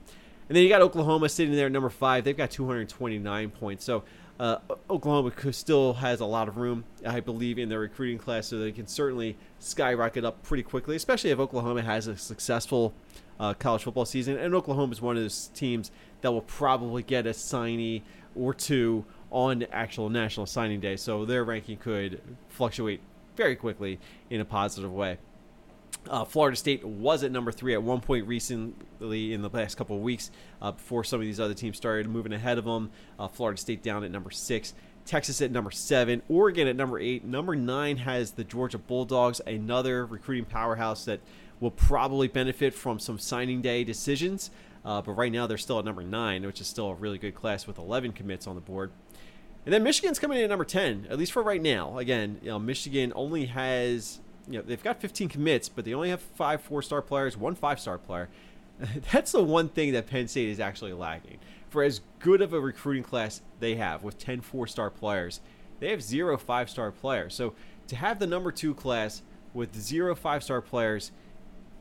And 0.49 0.55
then 0.55 0.63
you 0.63 0.69
got 0.69 0.81
Oklahoma 0.81 1.29
sitting 1.29 1.55
there 1.55 1.67
at 1.67 1.71
number 1.71 1.89
five. 1.89 2.23
They've 2.23 2.35
got 2.37 2.51
229 2.51 3.51
points. 3.51 3.85
So 3.85 4.03
uh, 4.39 4.57
Oklahoma 4.89 5.31
still 5.51 5.93
has 5.93 6.19
a 6.19 6.25
lot 6.25 6.47
of 6.47 6.57
room, 6.57 6.83
I 7.05 7.19
believe, 7.19 7.59
in 7.59 7.69
their 7.69 7.79
recruiting 7.79 8.17
class, 8.17 8.47
so 8.47 8.57
they 8.57 8.71
can 8.71 8.87
certainly 8.87 9.37
skyrocket 9.59 10.25
up 10.25 10.41
pretty 10.43 10.63
quickly, 10.63 10.95
especially 10.95 11.29
if 11.29 11.39
Oklahoma 11.39 11.83
has 11.83 12.07
a 12.07 12.17
successful 12.17 12.93
uh, 13.39 13.53
college 13.53 13.83
football 13.83 14.05
season. 14.05 14.37
And 14.37 14.55
Oklahoma 14.55 14.91
is 14.91 15.01
one 15.01 15.17
of 15.17 15.23
those 15.23 15.47
teams 15.53 15.91
that 16.21 16.31
will 16.31 16.41
probably 16.41 17.03
get 17.03 17.27
a 17.27 17.31
signee 17.31 18.01
or 18.35 18.53
two 18.53 19.05
on 19.29 19.63
actual 19.71 20.09
national 20.09 20.45
signing 20.45 20.79
day, 20.79 20.95
so 20.95 21.25
their 21.25 21.43
ranking 21.43 21.77
could 21.77 22.21
fluctuate 22.49 23.01
very 23.35 23.55
quickly 23.55 23.99
in 24.29 24.41
a 24.41 24.45
positive 24.45 24.91
way. 24.91 25.17
Uh, 26.09 26.25
Florida 26.25 26.57
State 26.57 26.83
was 26.83 27.23
at 27.23 27.31
number 27.31 27.51
three 27.51 27.73
at 27.73 27.81
one 27.81 28.01
point 28.01 28.27
recently 28.27 29.33
in 29.33 29.41
the 29.41 29.49
past 29.49 29.77
couple 29.77 29.95
of 29.95 30.01
weeks 30.01 30.31
uh, 30.61 30.71
before 30.71 31.03
some 31.03 31.19
of 31.19 31.25
these 31.25 31.39
other 31.39 31.53
teams 31.53 31.77
started 31.77 32.09
moving 32.09 32.33
ahead 32.33 32.57
of 32.57 32.65
them. 32.65 32.91
Uh, 33.17 33.27
Florida 33.27 33.59
State 33.59 33.81
down 33.83 34.03
at 34.03 34.11
number 34.11 34.31
six. 34.31 34.73
Texas 35.05 35.41
at 35.41 35.51
number 35.51 35.71
seven, 35.71 36.21
Oregon 36.29 36.67
at 36.67 36.75
number 36.75 36.97
eight. 36.97 37.25
Number 37.25 37.55
nine 37.55 37.97
has 37.97 38.31
the 38.31 38.43
Georgia 38.43 38.77
Bulldogs, 38.77 39.41
another 39.45 40.05
recruiting 40.05 40.45
powerhouse 40.45 41.03
that 41.05 41.19
will 41.59 41.71
probably 41.71 42.27
benefit 42.27 42.73
from 42.73 42.99
some 42.99 43.19
signing 43.19 43.61
day 43.61 43.83
decisions. 43.83 44.49
Uh, 44.85 45.01
but 45.01 45.13
right 45.13 45.31
now 45.31 45.47
they're 45.47 45.57
still 45.57 45.79
at 45.79 45.85
number 45.85 46.03
nine, 46.03 46.45
which 46.45 46.61
is 46.61 46.67
still 46.67 46.89
a 46.89 46.95
really 46.95 47.17
good 47.17 47.35
class 47.35 47.67
with 47.67 47.77
11 47.77 48.13
commits 48.13 48.47
on 48.47 48.55
the 48.55 48.61
board. 48.61 48.91
And 49.65 49.73
then 49.73 49.83
Michigan's 49.83 50.19
coming 50.19 50.37
in 50.37 50.43
at 50.43 50.49
number 50.49 50.65
10, 50.65 51.07
at 51.09 51.17
least 51.17 51.31
for 51.31 51.41
right 51.41 51.61
now. 51.61 51.97
Again, 51.97 52.39
you 52.41 52.49
know, 52.49 52.59
Michigan 52.59 53.13
only 53.15 53.45
has, 53.45 54.19
you 54.47 54.57
know, 54.57 54.61
they've 54.61 54.83
got 54.83 54.99
15 54.99 55.29
commits, 55.29 55.69
but 55.69 55.85
they 55.85 55.93
only 55.93 56.09
have 56.09 56.21
five 56.21 56.61
four-star 56.61 57.01
players, 57.01 57.37
one 57.37 57.55
five-star 57.55 57.97
player. 57.97 58.29
That's 59.11 59.31
the 59.31 59.43
one 59.43 59.69
thing 59.69 59.93
that 59.93 60.07
Penn 60.07 60.27
State 60.27 60.49
is 60.49 60.59
actually 60.59 60.93
lacking. 60.93 61.37
For 61.69 61.83
as 61.83 62.01
good 62.19 62.41
of 62.41 62.53
a 62.53 62.59
recruiting 62.59 63.03
class 63.03 63.41
they 63.59 63.75
have 63.75 64.03
with 64.03 64.17
10 64.19 64.41
four-star 64.41 64.89
players, 64.89 65.39
they 65.79 65.89
have 65.89 66.01
zero 66.01 66.37
five-star 66.37 66.91
players. 66.91 67.33
So 67.33 67.53
to 67.87 67.95
have 67.95 68.19
the 68.19 68.27
number 68.27 68.51
two 68.51 68.73
class 68.73 69.21
with 69.53 69.75
zero 69.75 70.15
five-star 70.15 70.61
players 70.61 71.11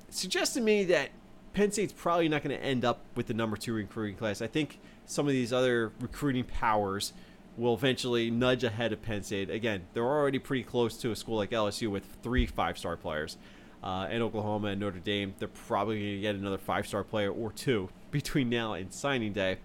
suggests 0.09 0.55
to 0.55 0.61
me 0.61 0.85
that 0.85 1.11
Penn 1.53 1.71
State's 1.71 1.93
probably 1.93 2.29
not 2.29 2.43
going 2.43 2.57
to 2.57 2.65
end 2.65 2.85
up 2.85 3.01
with 3.15 3.27
the 3.27 3.35
number 3.35 3.57
two 3.57 3.75
recruiting 3.75 4.17
class. 4.17 4.41
I 4.41 4.47
think 4.47 4.79
some 5.05 5.27
of 5.27 5.33
these 5.33 5.53
other 5.53 5.93
recruiting 6.01 6.45
powers 6.45 7.13
will 7.57 7.75
eventually 7.75 8.31
nudge 8.31 8.65
ahead 8.65 8.93
of 8.93 9.03
Penn 9.03 9.23
State. 9.23 9.51
Again, 9.51 9.83
they're 9.93 10.05
already 10.05 10.39
pretty 10.39 10.63
close 10.63 10.97
to 10.99 11.11
a 11.11 11.17
school 11.17 11.37
like 11.37 11.51
LSU 11.51 11.91
with 11.91 12.05
three 12.23 12.47
five 12.47 12.79
star 12.79 12.97
players. 12.97 13.37
Uh, 13.83 14.07
and 14.09 14.23
Oklahoma 14.23 14.69
and 14.69 14.81
Notre 14.81 15.01
Dame, 15.01 15.35
they're 15.41 15.49
probably 15.49 15.99
going 15.99 16.15
to 16.15 16.21
get 16.21 16.35
another 16.37 16.59
five 16.59 16.87
star 16.87 17.03
player 17.03 17.33
or 17.33 17.51
two 17.51 17.89
between 18.11 18.49
now 18.49 18.75
and 18.75 18.93
signing 18.93 19.33
day. 19.33 19.59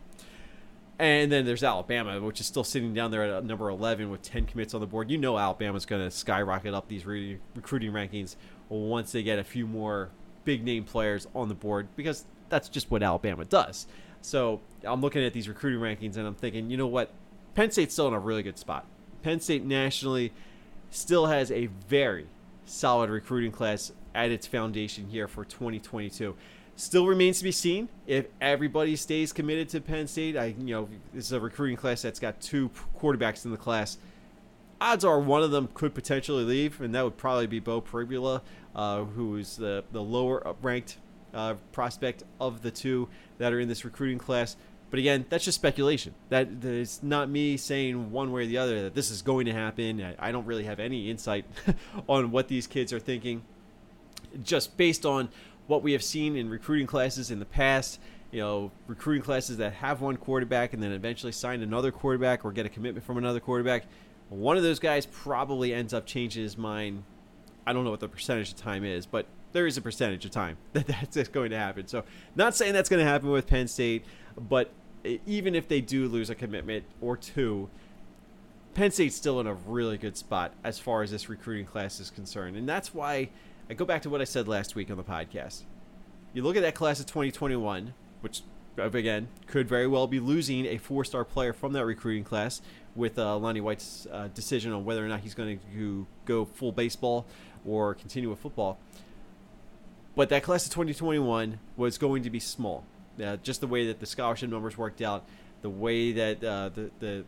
And 1.00 1.32
then 1.32 1.46
there's 1.46 1.64
Alabama, 1.64 2.20
which 2.20 2.40
is 2.40 2.48
still 2.48 2.64
sitting 2.64 2.96
down 2.96 3.12
there 3.12 3.24
at 3.24 3.46
number 3.46 3.70
11 3.70 4.10
with 4.10 4.24
10 4.24 4.48
commits 4.48 4.74
on 4.74 4.82
the 4.82 4.88
board. 4.88 5.12
You 5.12 5.20
know 5.20 5.38
Alabama's 5.38 5.86
going 5.86 6.04
to 6.04 6.10
skyrocket 6.10 6.74
up 6.74 6.88
these 6.88 7.06
re- 7.06 7.38
recruiting 7.56 7.92
rankings 7.92 8.36
once 8.70 9.12
they 9.12 9.22
get 9.22 9.38
a 9.38 9.44
few 9.44 9.68
more 9.68 10.10
big 10.44 10.64
name 10.64 10.84
players 10.84 11.28
on 11.36 11.50
the 11.50 11.54
board 11.54 11.88
because 11.96 12.26
that's 12.50 12.68
just 12.68 12.90
what 12.90 13.04
Alabama 13.04 13.46
does. 13.46 13.86
So 14.22 14.62
I'm 14.84 15.02
looking 15.02 15.24
at 15.24 15.34
these 15.34 15.48
recruiting 15.48 15.80
rankings 15.80 16.18
and 16.18 16.26
I'm 16.26 16.34
thinking, 16.34 16.72
you 16.72 16.78
know 16.78 16.88
what? 16.88 17.12
Penn 17.58 17.72
State's 17.72 17.94
still 17.94 18.08
in 18.08 18.14
a 18.14 18.20
really 18.20 18.44
good 18.44 18.60
spot. 18.60 18.86
Penn 19.24 19.40
State 19.40 19.66
nationally 19.66 20.32
still 20.92 21.26
has 21.26 21.50
a 21.50 21.66
very 21.90 22.28
solid 22.68 23.10
recruiting 23.10 23.52
class 23.52 23.92
at 24.14 24.30
its 24.30 24.46
foundation 24.46 25.08
here 25.10 25.28
for 25.28 25.44
2022. 25.44 26.36
Still 26.76 27.08
remains 27.08 27.40
to 27.40 27.44
be 27.44 27.52
seen 27.52 27.90
if 28.06 28.28
everybody 28.40 28.96
stays 28.96 29.34
committed 29.34 29.70
to 29.70 29.82
Penn 29.82 30.06
State. 30.06 30.38
I, 30.38 30.54
you 30.60 30.76
know, 30.76 30.90
this 31.16 31.26
is 31.26 31.32
a 31.32 31.40
recruiting 31.40 31.78
class 31.78 32.04
that's 32.04 32.20
got 32.20 32.40
two 32.40 32.70
quarterbacks 32.96 33.44
in 33.44 33.50
the 33.50 33.58
class. 33.58 33.98
Odds 34.80 35.04
are 35.04 35.20
one 35.20 35.42
of 35.42 35.50
them 35.50 35.68
could 35.74 35.96
potentially 35.96 36.44
leave, 36.44 36.80
and 36.80 36.94
that 36.94 37.04
would 37.04 37.18
probably 37.18 37.48
be 37.48 37.60
Beau 37.60 37.82
Pribula 37.82 38.42
uh, 38.76 39.04
who 39.04 39.36
is 39.38 39.58
the, 39.58 39.84
the 39.92 40.04
lower 40.04 40.56
ranked 40.62 40.98
uh, 41.34 41.56
prospect 41.72 42.22
of 42.40 42.62
the 42.62 42.70
two 42.70 43.10
that 43.40 43.52
are 43.52 43.60
in 43.60 43.68
this 43.68 43.84
recruiting 43.84 44.20
class. 44.20 44.58
But 44.90 45.00
again, 45.00 45.26
that's 45.30 45.44
just 45.44 45.56
speculation. 45.56 46.14
That, 46.30 46.62
that 46.62 46.72
is 46.72 47.02
not 47.04 47.30
me 47.30 47.58
saying 47.58 48.12
one 48.12 48.32
way 48.32 48.44
or 48.44 48.46
the 48.46 48.58
other 48.58 48.84
that 48.84 48.96
this 48.96 49.12
is 49.12 49.22
going 49.22 49.46
to 49.48 49.54
happen. 49.54 50.02
I, 50.02 50.30
I 50.30 50.32
don't 50.32 50.46
really 50.46 50.64
have 50.64 50.80
any 50.80 51.10
insight 51.10 51.46
on 52.08 52.32
what 52.32 52.48
these 52.48 52.68
kids 52.68 52.94
are 52.94 53.00
thinking. 53.00 53.44
Just 54.44 54.78
based 54.78 55.06
on 55.06 55.30
what 55.68 55.84
we 55.84 55.92
have 55.92 56.04
seen 56.04 56.36
in 56.36 56.50
recruiting 56.50 56.88
classes 56.88 57.32
in 57.32 57.40
the 57.40 57.46
past 57.46 58.00
you 58.32 58.40
know, 58.42 58.72
recruiting 58.88 59.24
classes 59.24 59.58
that 59.58 59.74
have 59.74 60.02
one 60.02 60.18
quarterback 60.18 60.74
and 60.74 60.84
then 60.84 60.92
eventually 60.92 61.32
sign 61.32 61.62
another 61.62 61.92
quarterback 61.92 62.44
or 62.44 62.52
get 62.52 62.66
a 62.66 62.70
commitment 62.70 63.06
from 63.06 63.18
another 63.18 63.40
quarterback, 63.40 63.86
one 64.30 64.58
of 64.58 64.64
those 64.64 64.80
guys 64.80 65.06
probably 65.06 65.74
ends 65.74 65.94
up 65.94 66.06
changing 66.06 66.44
his 66.44 66.58
mind. 66.58 67.04
I 67.66 67.74
don't 67.74 67.84
know 67.84 67.92
what 67.92 68.00
the 68.00 68.10
percentage 68.10 68.50
of 68.50 68.58
time 68.58 68.84
is, 68.84 69.06
but 69.06 69.26
there 69.54 69.66
is 69.66 69.78
a 69.78 69.82
percentage 69.82 70.26
of 70.26 70.32
time 70.32 70.58
that 70.74 70.88
that's 70.88 71.30
going 71.30 71.52
to 71.52 71.58
happen. 71.58 71.88
So, 71.88 72.04
not 72.36 72.56
saying 72.56 72.74
that's 72.74 72.90
going 72.90 73.04
to 73.04 73.10
happen 73.10 73.30
with 73.30 73.48
Penn 73.48 73.68
State, 73.68 74.06
but 74.38 74.72
even 75.26 75.56
if 75.56 75.68
they 75.68 75.82
do 75.82 76.08
lose 76.08 76.30
a 76.30 76.36
commitment 76.36 76.84
or 77.02 77.16
two, 77.16 77.70
Penn 78.74 78.92
State's 78.92 79.16
still 79.16 79.40
in 79.40 79.48
a 79.48 79.54
really 79.54 79.98
good 79.98 80.18
spot 80.18 80.54
as 80.64 80.78
far 80.78 81.02
as 81.02 81.12
this 81.12 81.30
recruiting 81.30 81.66
class 81.66 82.00
is 82.00 82.10
concerned. 82.10 82.56
And 82.58 82.68
that's 82.68 82.94
why 82.94 83.30
I 83.70 83.74
go 83.74 83.86
back 83.86 84.02
to 84.04 84.10
what 84.10 84.22
I 84.22 84.26
said 84.26 84.48
last 84.48 84.76
week 84.76 84.92
on 84.92 84.98
the 84.98 85.04
podcast. 85.04 85.64
You 86.34 86.44
look 86.44 86.56
at 86.56 86.62
that 86.62 86.76
class 86.76 87.00
of 87.00 87.06
2021, 87.08 87.94
which 88.22 88.42
again 88.78 89.30
could 89.48 89.68
very 89.68 89.88
well 89.88 90.06
be 90.06 90.20
losing 90.20 90.66
a 90.68 90.78
four-star 90.78 91.26
player 91.26 91.54
from 91.54 91.74
that 91.74 91.86
recruiting 91.86 92.24
class 92.24 92.62
with 92.96 93.18
uh, 93.18 93.38
Lonnie 93.38 93.62
White's 93.62 94.08
uh, 94.12 94.28
decision 94.34 94.72
on 94.72 94.86
whether 94.86 95.04
or 95.04 95.08
not 95.08 95.22
he's 95.22 95.34
going 95.34 95.60
to 95.76 96.08
go 96.26 96.46
full 96.46 96.72
baseball 96.72 97.26
or 97.66 97.96
continue 97.96 98.30
with 98.30 98.40
football. 98.40 98.78
But 100.16 100.30
that 100.30 100.44
class 100.44 100.66
of 100.66 100.72
2021 100.72 101.60
was 101.76 101.98
going 101.98 102.24
to 102.24 102.30
be 102.30 102.40
small. 102.40 102.84
Uh, 103.22 103.38
just 103.38 103.62
the 103.62 103.68
way 103.68 103.88
that 103.88 104.00
the 104.00 104.06
scholarship 104.06 104.50
numbers 104.50 104.78
worked 104.78 105.02
out, 105.02 105.26
the 105.62 105.70
way 105.70 106.12
that 106.12 106.44
uh, 106.44 106.70
the, 106.70 106.92
the, 107.00 107.26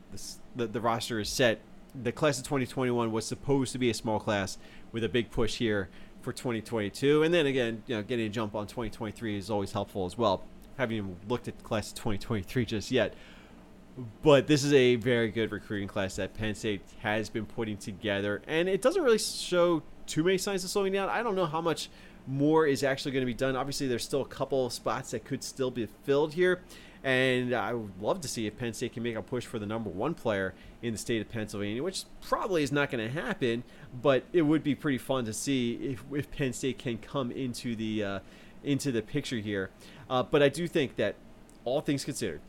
the, 0.55 0.67
the 0.67 0.81
roster 0.81 1.19
is 1.19 1.29
set, 1.29 1.59
the 1.99 2.11
class 2.11 2.37
of 2.37 2.43
2021 2.43 3.11
was 3.11 3.25
supposed 3.25 3.71
to 3.71 3.79
be 3.79 3.89
a 3.89 3.93
small 3.93 4.19
class 4.19 4.57
with 4.91 5.03
a 5.03 5.09
big 5.09 5.31
push 5.31 5.57
here 5.57 5.89
for 6.21 6.31
2022. 6.31 7.23
And 7.23 7.33
then 7.33 7.45
again, 7.47 7.83
you 7.87 7.95
know, 7.95 8.03
getting 8.03 8.27
a 8.27 8.29
jump 8.29 8.53
on 8.53 8.67
2023 8.67 9.37
is 9.37 9.49
always 9.49 9.71
helpful 9.71 10.05
as 10.05 10.17
well 10.17 10.43
haven't 10.79 10.95
even 10.95 11.15
looked 11.27 11.47
at 11.47 11.57
the 11.57 11.63
class 11.63 11.89
of 11.89 11.95
2023 11.95 12.65
just 12.65 12.89
yet. 12.89 13.13
But 14.23 14.47
this 14.47 14.63
is 14.63 14.71
a 14.71 14.95
very 14.95 15.29
good 15.29 15.51
recruiting 15.51 15.89
class 15.89 16.15
that 16.15 16.33
Penn 16.33 16.55
State 16.55 16.81
has 16.99 17.29
been 17.29 17.45
putting 17.45 17.77
together, 17.77 18.41
and 18.47 18.69
it 18.69 18.81
doesn't 18.81 19.03
really 19.03 19.19
show 19.19 19.83
too 20.05 20.23
many 20.23 20.37
signs 20.37 20.63
of 20.63 20.69
slowing 20.69 20.93
down. 20.93 21.09
I 21.09 21.21
don't 21.21 21.35
know 21.35 21.45
how 21.45 21.59
much 21.59 21.89
more 22.29 22.67
is 22.67 22.83
actually 22.83 23.11
going 23.11 23.23
to 23.23 23.25
be 23.25 23.33
done. 23.33 23.55
Obviously, 23.55 23.87
there's 23.87 24.03
still 24.03 24.21
a 24.21 24.27
couple 24.27 24.67
of 24.67 24.71
spots 24.71 25.11
that 25.11 25.25
could 25.25 25.43
still 25.43 25.71
be 25.71 25.87
filled 26.03 26.33
here, 26.33 26.61
and 27.03 27.53
I 27.53 27.73
would 27.73 27.99
love 27.99 28.21
to 28.21 28.27
see 28.27 28.45
if 28.45 28.57
Penn 28.57 28.73
State 28.73 28.93
can 28.93 29.01
make 29.01 29.15
a 29.15 29.21
push 29.21 29.45
for 29.45 29.57
the 29.57 29.65
number 29.65 29.89
one 29.89 30.13
player 30.13 30.53
in 30.83 30.91
the 30.91 30.97
state 30.99 31.21
of 31.21 31.29
Pennsylvania, 31.29 31.81
which 31.81 32.03
probably 32.21 32.61
is 32.61 32.71
not 32.71 32.91
going 32.91 33.05
to 33.05 33.21
happen, 33.21 33.63
but 34.01 34.23
it 34.31 34.43
would 34.43 34.63
be 34.63 34.75
pretty 34.75 34.99
fun 34.99 35.25
to 35.25 35.33
see 35.33 35.73
if, 35.75 36.03
if 36.13 36.29
Penn 36.29 36.53
State 36.53 36.77
can 36.77 36.99
come 36.99 37.31
into 37.31 37.75
the 37.75 38.03
uh, 38.03 38.19
into 38.63 38.91
the 38.91 39.01
picture 39.01 39.37
here. 39.37 39.71
Uh, 40.09 40.21
but 40.21 40.43
I 40.43 40.49
do 40.49 40.67
think 40.67 40.97
that, 40.97 41.15
all 41.65 41.81
things 41.81 42.05
considered, 42.05 42.41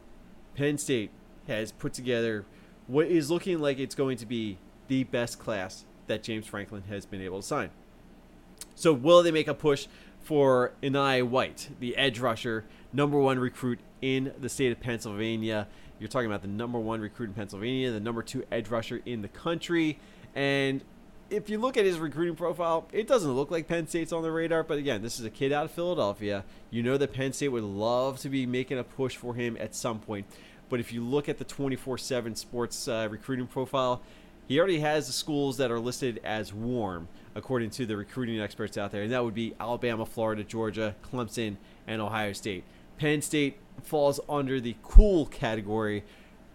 Penn 0.57 0.77
State 0.77 1.11
has 1.47 1.73
put 1.73 1.95
together 1.95 2.45
what 2.87 3.07
is 3.07 3.31
looking 3.31 3.61
like 3.61 3.79
it's 3.79 3.95
going 3.95 4.17
to 4.19 4.27
be 4.27 4.59
the 4.89 5.05
best 5.05 5.39
class 5.39 5.85
that 6.07 6.23
James 6.23 6.47
Franklin 6.47 6.83
has 6.89 7.07
been 7.07 7.23
able 7.23 7.41
to 7.41 7.47
sign. 7.47 7.71
So, 8.75 8.93
will 8.93 9.23
they 9.23 9.31
make 9.31 9.49
a 9.49 9.55
push 9.55 9.87
for 10.21 10.73
Enai 10.83 11.27
White, 11.27 11.71
the 11.81 11.97
edge 11.97 12.19
rusher, 12.19 12.65
number 12.93 13.19
one 13.19 13.39
recruit 13.39 13.79
in 14.01 14.33
the 14.41 14.49
state 14.49 14.73
of 14.73 14.81
Pennsylvania? 14.81 15.67
You're 15.99 16.09
talking 16.09 16.27
about 16.27 16.43
the 16.43 16.49
number 16.49 16.79
one 16.79 17.01
recruit 17.01 17.27
in 17.27 17.35
Pennsylvania, 17.35 17.91
the 17.91 18.01
number 18.01 18.23
two 18.23 18.45
edge 18.51 18.69
rusher 18.69 19.03
in 19.05 19.23
the 19.23 19.29
country. 19.29 19.99
And 20.35 20.83
if 21.29 21.49
you 21.49 21.59
look 21.59 21.77
at 21.77 21.85
his 21.85 21.99
recruiting 21.99 22.37
profile, 22.37 22.89
it 22.93 23.07
doesn't 23.07 23.31
look 23.31 23.51
like 23.51 23.69
Penn 23.69 23.87
State's 23.87 24.13
on 24.13 24.23
the 24.23 24.31
radar. 24.31 24.63
But 24.63 24.79
again, 24.79 25.03
this 25.03 25.21
is 25.21 25.27
a 25.27 25.31
kid 25.31 25.53
out 25.53 25.67
of 25.67 25.71
Philadelphia. 25.71 26.45
You 26.71 26.83
know 26.83 26.97
that 26.97 27.13
Penn 27.13 27.33
State 27.33 27.49
would 27.49 27.63
love 27.63 28.19
to 28.21 28.29
be 28.29 28.47
making 28.47 28.79
a 28.79 28.85
push 28.85 29.17
for 29.17 29.35
him 29.35 29.57
at 29.61 29.75
some 29.75 30.01
point. 30.01 30.27
But 30.69 30.81
if 30.81 30.93
you 30.93 31.05
look 31.05 31.29
at 31.29 31.39
the 31.39 31.45
24 31.45 31.99
7 31.99 32.35
sports 32.35 32.89
uh, 32.89 33.09
recruiting 33.11 33.47
profile, 33.47 34.03
he 34.51 34.59
already 34.59 34.81
has 34.81 35.07
the 35.07 35.13
schools 35.13 35.59
that 35.59 35.71
are 35.71 35.79
listed 35.79 36.21
as 36.25 36.53
warm, 36.53 37.07
according 37.37 37.71
to 37.71 37.87
the 37.87 37.97
recruiting 37.97 38.41
experts 38.41 38.77
out 38.77 38.91
there. 38.91 39.05
And 39.05 39.13
that 39.13 39.23
would 39.23 39.33
be 39.33 39.55
Alabama, 39.61 40.05
Florida, 40.05 40.43
Georgia, 40.43 40.97
Clemson, 41.05 41.55
and 41.87 42.03
Ohio 42.03 42.33
State. 42.33 42.65
Penn 42.99 43.23
State 43.23 43.59
falls 43.85 44.19
under 44.29 44.61
the 44.61 44.75
cool 44.83 45.27
category 45.27 46.03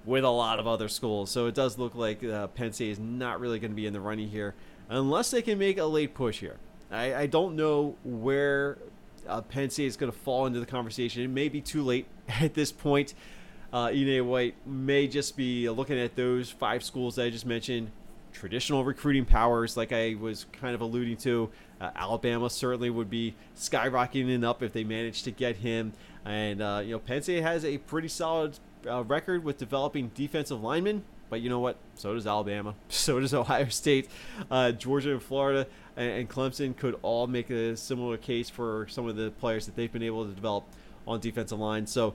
with 0.03 0.25
a 0.25 0.29
lot 0.29 0.59
of 0.59 0.67
other 0.67 0.89
schools. 0.89 1.31
So 1.31 1.45
it 1.45 1.55
does 1.55 1.77
look 1.77 1.95
like 1.95 2.21
uh, 2.21 2.47
Penn 2.47 2.73
State 2.73 2.89
is 2.89 2.99
not 2.99 3.39
really 3.39 3.59
going 3.59 3.71
to 3.71 3.75
be 3.75 3.87
in 3.87 3.93
the 3.93 4.01
running 4.01 4.27
here 4.27 4.55
unless 4.89 5.31
they 5.31 5.41
can 5.41 5.57
make 5.57 5.77
a 5.77 5.85
late 5.85 6.13
push 6.13 6.41
here. 6.41 6.57
I, 6.91 7.15
I 7.15 7.27
don't 7.27 7.55
know 7.55 7.95
where 8.03 8.77
uh, 9.25 9.39
Penn 9.39 9.69
State 9.69 9.85
is 9.85 9.95
going 9.95 10.11
to 10.11 10.17
fall 10.17 10.47
into 10.47 10.59
the 10.59 10.65
conversation. 10.65 11.23
It 11.23 11.29
may 11.29 11.47
be 11.47 11.61
too 11.61 11.81
late 11.81 12.07
at 12.41 12.55
this 12.55 12.73
point. 12.73 13.13
Uh, 13.75 13.89
Enai 13.89 14.23
White 14.23 14.55
may 14.65 15.05
just 15.05 15.35
be 15.35 15.69
looking 15.69 15.99
at 15.99 16.15
those 16.15 16.49
five 16.49 16.81
schools 16.81 17.15
that 17.15 17.25
I 17.25 17.29
just 17.29 17.45
mentioned. 17.45 17.91
Traditional 18.31 18.85
recruiting 18.85 19.25
powers, 19.25 19.75
like 19.75 19.91
I 19.91 20.15
was 20.17 20.45
kind 20.53 20.73
of 20.73 20.79
alluding 20.79 21.17
to, 21.17 21.49
uh, 21.81 21.89
Alabama 21.93 22.49
certainly 22.49 22.89
would 22.89 23.09
be 23.09 23.35
skyrocketing 23.57 24.45
up 24.45 24.63
if 24.63 24.71
they 24.71 24.85
manage 24.85 25.23
to 25.23 25.31
get 25.31 25.57
him. 25.57 25.91
And 26.23 26.61
uh, 26.61 26.83
you 26.85 26.91
know, 26.91 26.99
Penn 26.99 27.21
State 27.21 27.41
has 27.41 27.65
a 27.65 27.77
pretty 27.79 28.07
solid 28.07 28.57
uh, 28.89 29.03
record 29.03 29.43
with 29.43 29.57
developing 29.57 30.09
defensive 30.15 30.63
linemen. 30.63 31.03
But 31.29 31.41
you 31.41 31.49
know 31.49 31.59
what? 31.59 31.75
So 31.95 32.13
does 32.13 32.25
Alabama. 32.25 32.75
So 32.87 33.19
does 33.19 33.33
Ohio 33.33 33.67
State. 33.67 34.07
Uh, 34.49 34.71
Georgia 34.71 35.11
and 35.11 35.21
Florida 35.21 35.67
and, 35.97 36.11
and, 36.11 36.29
Clemson 36.29 36.77
could 36.77 36.97
all 37.01 37.27
make 37.27 37.49
a 37.49 37.75
similar 37.75 38.15
case 38.15 38.49
for 38.49 38.87
some 38.89 39.09
of 39.09 39.17
the 39.17 39.31
players 39.31 39.65
that 39.65 39.75
they've 39.75 39.91
been 39.91 40.03
able 40.03 40.25
to 40.25 40.33
develop 40.33 40.63
on 41.05 41.19
defensive 41.19 41.59
line. 41.59 41.85
So 41.85 42.13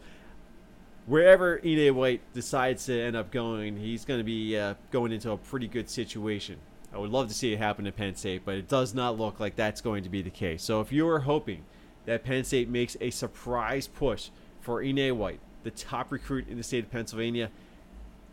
wherever 1.06 1.58
Enai 1.58 1.92
White 1.92 2.20
decides 2.32 2.86
to 2.86 3.00
end 3.00 3.16
up 3.16 3.30
going, 3.30 3.76
he's 3.76 4.04
going 4.04 4.20
to 4.20 4.24
be 4.24 4.56
uh, 4.56 4.74
going 4.90 5.12
into 5.12 5.30
a 5.30 5.36
pretty 5.36 5.68
good 5.68 5.88
situation. 5.88 6.56
I 6.92 6.98
would 6.98 7.10
love 7.10 7.28
to 7.28 7.34
see 7.34 7.52
it 7.52 7.58
happen 7.58 7.86
at 7.86 7.96
Penn 7.96 8.16
State, 8.16 8.42
but 8.44 8.54
it 8.56 8.68
does 8.68 8.94
not 8.94 9.18
look 9.18 9.38
like 9.38 9.56
that's 9.56 9.80
going 9.80 10.02
to 10.02 10.08
be 10.08 10.22
the 10.22 10.30
case. 10.30 10.62
So 10.62 10.80
if 10.80 10.90
you 10.92 11.08
are 11.08 11.20
hoping 11.20 11.64
that 12.06 12.24
Penn 12.24 12.44
State 12.44 12.68
makes 12.68 12.96
a 13.00 13.10
surprise 13.10 13.86
push 13.86 14.30
for 14.60 14.82
Enai 14.82 15.14
White, 15.14 15.40
the 15.62 15.70
top 15.70 16.10
recruit 16.10 16.48
in 16.48 16.56
the 16.56 16.62
state 16.62 16.84
of 16.84 16.90
Pennsylvania. 16.90 17.50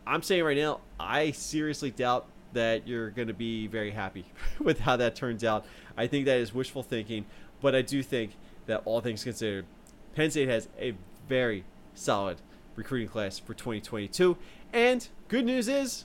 I'm 0.06 0.22
saying 0.22 0.42
right 0.42 0.56
now, 0.56 0.80
I 0.98 1.32
seriously 1.32 1.90
doubt 1.90 2.26
that 2.54 2.88
you're 2.88 3.10
going 3.10 3.28
to 3.28 3.34
be 3.34 3.66
very 3.66 3.90
happy 3.90 4.24
with 4.58 4.80
how 4.80 4.96
that 4.96 5.14
turns 5.14 5.44
out. 5.44 5.64
I 5.96 6.06
think 6.06 6.24
that 6.26 6.38
is 6.38 6.54
wishful 6.54 6.82
thinking, 6.82 7.26
but 7.60 7.74
I 7.74 7.82
do 7.82 8.02
think 8.02 8.32
that 8.66 8.82
all 8.84 9.00
things 9.00 9.22
considered, 9.22 9.66
Penn 10.14 10.30
State 10.30 10.48
has 10.48 10.68
a 10.78 10.94
very 11.28 11.64
solid 11.94 12.38
recruiting 12.78 13.08
class 13.08 13.38
for 13.38 13.52
2022. 13.52 14.38
And 14.72 15.06
good 15.28 15.44
news 15.44 15.68
is, 15.68 16.04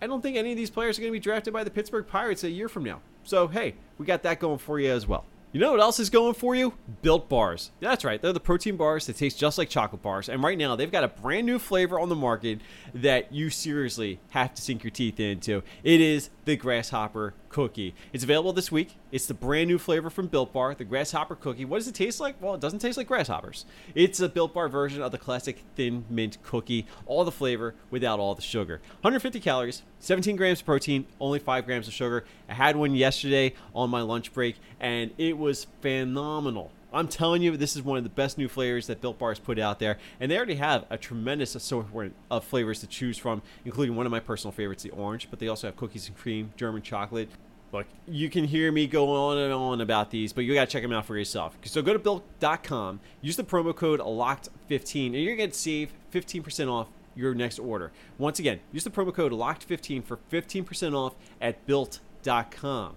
I 0.00 0.06
don't 0.06 0.22
think 0.22 0.36
any 0.36 0.52
of 0.52 0.56
these 0.56 0.70
players 0.70 0.98
are 0.98 1.02
going 1.02 1.12
to 1.12 1.18
be 1.18 1.20
drafted 1.20 1.52
by 1.52 1.64
the 1.64 1.70
Pittsburgh 1.70 2.06
Pirates 2.06 2.44
a 2.44 2.50
year 2.50 2.68
from 2.68 2.84
now. 2.84 3.00
So, 3.24 3.48
hey, 3.48 3.74
we 3.98 4.06
got 4.06 4.22
that 4.22 4.40
going 4.40 4.58
for 4.58 4.80
you 4.80 4.90
as 4.90 5.06
well. 5.06 5.24
You 5.52 5.60
know 5.60 5.72
what 5.72 5.80
else 5.80 6.00
is 6.00 6.08
going 6.08 6.32
for 6.32 6.54
you? 6.54 6.72
Built 7.02 7.28
bars. 7.28 7.72
That's 7.80 8.06
right. 8.06 8.22
They're 8.22 8.32
the 8.32 8.40
protein 8.40 8.78
bars 8.78 9.06
that 9.06 9.18
taste 9.18 9.38
just 9.38 9.58
like 9.58 9.68
chocolate 9.68 10.00
bars. 10.00 10.30
And 10.30 10.42
right 10.42 10.56
now, 10.56 10.76
they've 10.76 10.90
got 10.90 11.04
a 11.04 11.08
brand 11.08 11.46
new 11.46 11.58
flavor 11.58 12.00
on 12.00 12.08
the 12.08 12.16
market 12.16 12.60
that 12.94 13.32
you 13.34 13.50
seriously 13.50 14.18
have 14.30 14.54
to 14.54 14.62
sink 14.62 14.82
your 14.82 14.90
teeth 14.90 15.20
into. 15.20 15.62
It 15.84 16.00
is 16.00 16.30
the 16.46 16.56
grasshopper 16.56 17.34
cookie. 17.52 17.94
It's 18.12 18.24
available 18.24 18.52
this 18.52 18.72
week. 18.72 18.96
It's 19.12 19.26
the 19.26 19.34
brand 19.34 19.68
new 19.68 19.78
flavor 19.78 20.10
from 20.10 20.26
Built 20.26 20.52
Bar, 20.52 20.74
the 20.74 20.84
grasshopper 20.84 21.36
cookie. 21.36 21.64
What 21.64 21.78
does 21.78 21.86
it 21.86 21.94
taste 21.94 22.18
like? 22.18 22.40
Well, 22.40 22.54
it 22.54 22.60
doesn't 22.60 22.80
taste 22.80 22.96
like 22.96 23.06
grasshoppers. 23.06 23.64
It's 23.94 24.18
a 24.20 24.28
Built 24.28 24.54
Bar 24.54 24.68
version 24.68 25.02
of 25.02 25.12
the 25.12 25.18
classic 25.18 25.62
thin 25.76 26.04
mint 26.10 26.38
cookie, 26.42 26.86
all 27.06 27.24
the 27.24 27.30
flavor 27.30 27.74
without 27.90 28.18
all 28.18 28.34
the 28.34 28.42
sugar. 28.42 28.80
150 29.02 29.38
calories, 29.38 29.82
17 30.00 30.34
grams 30.34 30.60
of 30.60 30.66
protein, 30.66 31.06
only 31.20 31.38
5 31.38 31.66
grams 31.66 31.86
of 31.86 31.94
sugar. 31.94 32.24
I 32.48 32.54
had 32.54 32.74
one 32.74 32.94
yesterday 32.94 33.54
on 33.74 33.90
my 33.90 34.00
lunch 34.00 34.32
break, 34.32 34.56
and 34.80 35.12
it 35.18 35.38
was 35.38 35.66
phenomenal. 35.82 36.72
I'm 36.92 37.08
telling 37.08 37.42
you, 37.42 37.56
this 37.56 37.76
is 37.76 37.82
one 37.82 37.98
of 37.98 38.04
the 38.04 38.10
best 38.10 38.38
new 38.38 38.48
flavors 38.48 38.86
that 38.86 39.00
Built 39.00 39.18
Bar 39.18 39.30
has 39.30 39.38
put 39.38 39.58
out 39.58 39.78
there, 39.78 39.98
and 40.20 40.30
they 40.30 40.36
already 40.36 40.56
have 40.56 40.84
a 40.90 40.98
tremendous 40.98 41.54
assortment 41.54 42.14
of 42.30 42.44
flavors 42.44 42.80
to 42.80 42.86
choose 42.86 43.18
from, 43.18 43.42
including 43.64 43.96
one 43.96 44.06
of 44.06 44.12
my 44.12 44.20
personal 44.20 44.52
favorites, 44.52 44.82
the 44.82 44.90
orange. 44.90 45.28
But 45.30 45.38
they 45.38 45.48
also 45.48 45.68
have 45.68 45.76
cookies 45.76 46.08
and 46.08 46.16
cream, 46.16 46.52
German 46.56 46.82
chocolate. 46.82 47.30
Look, 47.72 47.86
you 48.06 48.28
can 48.28 48.44
hear 48.44 48.70
me 48.70 48.86
go 48.86 49.08
on 49.08 49.38
and 49.38 49.52
on 49.52 49.80
about 49.80 50.10
these, 50.10 50.34
but 50.34 50.44
you 50.44 50.52
got 50.52 50.66
to 50.66 50.70
check 50.70 50.82
them 50.82 50.92
out 50.92 51.06
for 51.06 51.16
yourself. 51.16 51.56
So 51.64 51.80
go 51.80 51.94
to 51.94 51.98
built.com, 51.98 53.00
use 53.22 53.36
the 53.36 53.44
promo 53.44 53.74
code 53.74 54.00
LOCKED15, 54.00 55.06
and 55.06 55.14
you're 55.14 55.36
to 55.36 55.52
save 55.52 55.92
15% 56.12 56.70
off 56.70 56.88
your 57.14 57.34
next 57.34 57.58
order. 57.58 57.90
Once 58.18 58.38
again, 58.38 58.60
use 58.72 58.84
the 58.84 58.90
promo 58.90 59.14
code 59.14 59.32
LOCKED15 59.32 60.04
for 60.04 60.18
15% 60.30 60.94
off 60.94 61.14
at 61.40 61.64
built.com. 61.66 62.96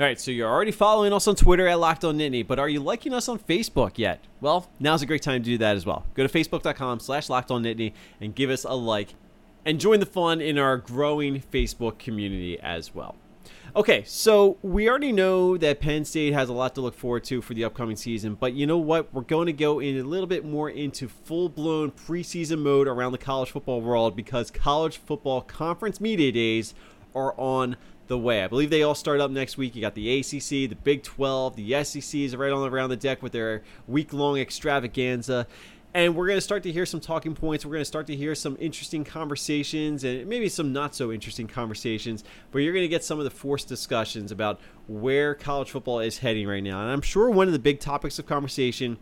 All 0.00 0.06
right, 0.06 0.18
so 0.18 0.30
you're 0.30 0.48
already 0.48 0.72
following 0.72 1.12
us 1.12 1.28
on 1.28 1.36
Twitter 1.36 1.68
at 1.68 1.78
Locked 1.78 2.02
On 2.02 2.16
Nittany, 2.16 2.46
but 2.46 2.58
are 2.58 2.68
you 2.68 2.80
liking 2.80 3.12
us 3.12 3.28
on 3.28 3.38
Facebook 3.38 3.98
yet? 3.98 4.24
Well, 4.40 4.70
now's 4.80 5.02
a 5.02 5.06
great 5.06 5.20
time 5.20 5.42
to 5.42 5.44
do 5.44 5.58
that 5.58 5.76
as 5.76 5.84
well. 5.84 6.06
Go 6.14 6.26
to 6.26 6.32
facebook.com 6.32 6.98
slash 6.98 7.28
Locked 7.28 7.50
On 7.50 7.62
Nittany 7.62 7.92
and 8.18 8.34
give 8.34 8.48
us 8.48 8.64
a 8.64 8.72
like 8.72 9.14
and 9.66 9.78
join 9.78 10.00
the 10.00 10.06
fun 10.06 10.40
in 10.40 10.58
our 10.58 10.78
growing 10.78 11.40
Facebook 11.40 11.98
community 11.98 12.58
as 12.58 12.94
well. 12.94 13.16
Okay, 13.74 14.04
so 14.04 14.58
we 14.60 14.86
already 14.86 15.12
know 15.12 15.56
that 15.56 15.80
Penn 15.80 16.04
State 16.04 16.34
has 16.34 16.50
a 16.50 16.52
lot 16.52 16.74
to 16.74 16.82
look 16.82 16.94
forward 16.94 17.24
to 17.24 17.40
for 17.40 17.54
the 17.54 17.64
upcoming 17.64 17.96
season, 17.96 18.34
but 18.34 18.52
you 18.52 18.66
know 18.66 18.76
what? 18.76 19.14
We're 19.14 19.22
going 19.22 19.46
to 19.46 19.54
go 19.54 19.80
in 19.80 19.96
a 19.98 20.02
little 20.02 20.26
bit 20.26 20.44
more 20.44 20.68
into 20.68 21.08
full 21.08 21.48
blown 21.48 21.90
preseason 21.90 22.58
mode 22.58 22.86
around 22.86 23.12
the 23.12 23.18
college 23.18 23.50
football 23.50 23.80
world 23.80 24.14
because 24.14 24.50
college 24.50 24.98
football 24.98 25.40
conference 25.40 26.02
media 26.02 26.30
days 26.30 26.74
are 27.14 27.34
on 27.40 27.76
the 28.08 28.18
way. 28.18 28.44
I 28.44 28.46
believe 28.46 28.68
they 28.68 28.82
all 28.82 28.94
start 28.94 29.20
up 29.20 29.30
next 29.30 29.56
week. 29.56 29.74
You 29.74 29.80
got 29.80 29.94
the 29.94 30.18
ACC, 30.18 30.68
the 30.68 30.76
Big 30.84 31.02
12, 31.02 31.56
the 31.56 31.82
SEC 31.82 32.20
is 32.20 32.36
right 32.36 32.52
on 32.52 32.70
around 32.70 32.90
the 32.90 32.96
deck 32.96 33.22
with 33.22 33.32
their 33.32 33.62
week 33.88 34.12
long 34.12 34.36
extravaganza. 34.36 35.46
And 35.94 36.16
we're 36.16 36.26
going 36.26 36.38
to 36.38 36.42
start 36.42 36.62
to 36.62 36.72
hear 36.72 36.86
some 36.86 37.00
talking 37.00 37.34
points. 37.34 37.66
We're 37.66 37.72
going 37.72 37.82
to 37.82 37.86
start 37.86 38.06
to 38.06 38.16
hear 38.16 38.34
some 38.34 38.56
interesting 38.58 39.04
conversations 39.04 40.04
and 40.04 40.26
maybe 40.26 40.48
some 40.48 40.72
not 40.72 40.94
so 40.94 41.12
interesting 41.12 41.46
conversations. 41.46 42.24
But 42.50 42.60
you're 42.60 42.72
going 42.72 42.84
to 42.84 42.88
get 42.88 43.04
some 43.04 43.18
of 43.18 43.24
the 43.24 43.30
forced 43.30 43.68
discussions 43.68 44.32
about 44.32 44.58
where 44.88 45.34
college 45.34 45.70
football 45.70 46.00
is 46.00 46.18
heading 46.18 46.48
right 46.48 46.62
now. 46.62 46.80
And 46.80 46.90
I'm 46.90 47.02
sure 47.02 47.28
one 47.28 47.46
of 47.46 47.52
the 47.52 47.58
big 47.58 47.78
topics 47.78 48.18
of 48.18 48.24
conversation, 48.24 48.96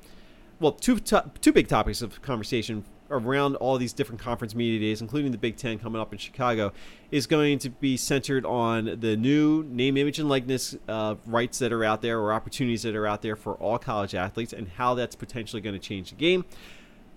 well, 0.58 0.72
two, 0.72 0.98
to- 0.98 1.30
two 1.40 1.52
big 1.52 1.68
topics 1.68 2.02
of 2.02 2.20
conversation 2.22 2.84
around 3.08 3.56
all 3.56 3.76
these 3.78 3.92
different 3.92 4.20
conference 4.20 4.54
media 4.54 4.80
days, 4.80 5.00
including 5.00 5.32
the 5.32 5.38
Big 5.38 5.56
Ten 5.56 5.78
coming 5.78 6.00
up 6.00 6.12
in 6.12 6.18
Chicago, 6.18 6.72
is 7.10 7.26
going 7.26 7.58
to 7.58 7.68
be 7.68 7.96
centered 7.96 8.46
on 8.46 8.98
the 9.00 9.16
new 9.16 9.64
name, 9.64 9.96
image, 9.96 10.20
and 10.20 10.28
likeness 10.28 10.76
uh, 10.88 11.16
rights 11.26 11.58
that 11.58 11.72
are 11.72 11.84
out 11.84 12.02
there 12.02 12.20
or 12.20 12.32
opportunities 12.32 12.82
that 12.82 12.94
are 12.94 13.08
out 13.08 13.20
there 13.22 13.34
for 13.34 13.54
all 13.54 13.78
college 13.78 14.14
athletes 14.14 14.52
and 14.52 14.68
how 14.68 14.94
that's 14.94 15.16
potentially 15.16 15.60
going 15.60 15.74
to 15.74 15.80
change 15.80 16.10
the 16.10 16.16
game. 16.16 16.44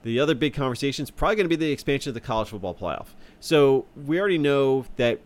The 0.03 0.19
other 0.19 0.35
big 0.35 0.53
conversation 0.53 1.03
is 1.03 1.11
probably 1.11 1.37
going 1.37 1.45
to 1.45 1.49
be 1.49 1.55
the 1.55 1.71
expansion 1.71 2.09
of 2.09 2.13
the 2.13 2.21
college 2.21 2.49
football 2.49 2.75
playoff. 2.75 3.07
So 3.39 3.85
we 3.95 4.19
already 4.19 4.37
know 4.37 4.85
that 4.97 5.19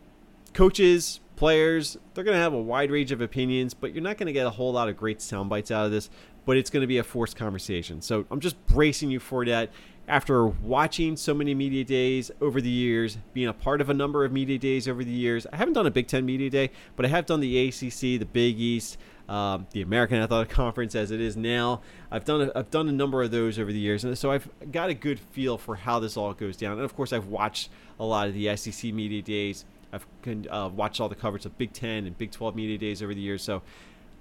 coaches, 0.53 1.19
players, 1.35 1.97
they're 2.13 2.23
going 2.23 2.35
to 2.35 2.41
have 2.41 2.53
a 2.53 2.61
wide 2.61 2.91
range 2.91 3.11
of 3.11 3.19
opinions, 3.19 3.73
but 3.73 3.93
you're 3.93 4.03
not 4.03 4.17
going 4.17 4.27
to 4.27 4.33
get 4.33 4.45
a 4.45 4.51
whole 4.51 4.71
lot 4.71 4.87
of 4.87 4.95
great 4.95 5.21
sound 5.21 5.49
bites 5.49 5.71
out 5.71 5.85
of 5.85 5.91
this. 5.91 6.09
But 6.45 6.55
it's 6.55 6.69
going 6.69 6.81
to 6.81 6.87
be 6.87 6.99
a 6.99 7.03
forced 7.03 7.35
conversation. 7.35 8.01
So 8.01 8.25
I'm 8.31 8.39
just 8.39 8.63
bracing 8.67 9.11
you 9.11 9.19
for 9.19 9.43
that 9.45 9.69
after 10.07 10.47
watching 10.47 11.17
so 11.17 11.33
many 11.33 11.53
media 11.53 11.83
days 11.83 12.31
over 12.39 12.61
the 12.61 12.69
years, 12.69 13.17
being 13.33 13.49
a 13.49 13.53
part 13.53 13.81
of 13.81 13.89
a 13.89 13.93
number 13.93 14.23
of 14.23 14.31
media 14.31 14.57
days 14.57 14.87
over 14.87 15.03
the 15.03 15.11
years, 15.11 15.45
I 15.51 15.57
haven't 15.57 15.73
done 15.73 15.85
a 15.85 15.91
Big 15.91 16.07
Ten 16.07 16.25
media 16.25 16.49
day, 16.49 16.71
but 16.95 17.05
I 17.05 17.09
have 17.09 17.25
done 17.25 17.41
the 17.41 17.67
ACC, 17.67 18.19
the 18.19 18.27
Big 18.31 18.57
East, 18.59 18.97
um, 19.29 19.67
the 19.71 19.81
American 19.81 20.17
Athletic 20.17 20.49
Conference 20.49 20.95
as 20.95 21.11
it 21.11 21.19
is 21.19 21.35
now. 21.35 21.81
I've 22.11 22.25
done 22.25 22.41
a, 22.41 22.51
I've 22.57 22.71
done 22.71 22.87
a 22.87 22.91
number 22.91 23.21
of 23.23 23.31
those 23.31 23.59
over 23.59 23.71
the 23.71 23.79
years, 23.79 24.03
and 24.03 24.17
so 24.17 24.31
I've 24.31 24.49
got 24.71 24.89
a 24.89 24.93
good 24.93 25.19
feel 25.19 25.57
for 25.57 25.75
how 25.75 25.99
this 25.99 26.15
all 26.17 26.33
goes 26.33 26.57
down. 26.57 26.73
And 26.73 26.81
of 26.81 26.95
course, 26.95 27.11
I've 27.11 27.27
watched 27.27 27.69
a 27.99 28.05
lot 28.05 28.27
of 28.27 28.33
the 28.33 28.55
SEC 28.55 28.93
media 28.93 29.21
days. 29.21 29.65
I've 29.91 30.05
uh, 30.49 30.69
watched 30.73 30.99
all 30.99 31.09
the 31.09 31.15
coverage 31.15 31.45
of 31.45 31.57
Big 31.57 31.73
Ten 31.73 32.05
and 32.05 32.17
Big 32.17 32.31
12 32.31 32.55
media 32.55 32.77
days 32.77 33.01
over 33.01 33.13
the 33.13 33.21
years, 33.21 33.41
so 33.41 33.61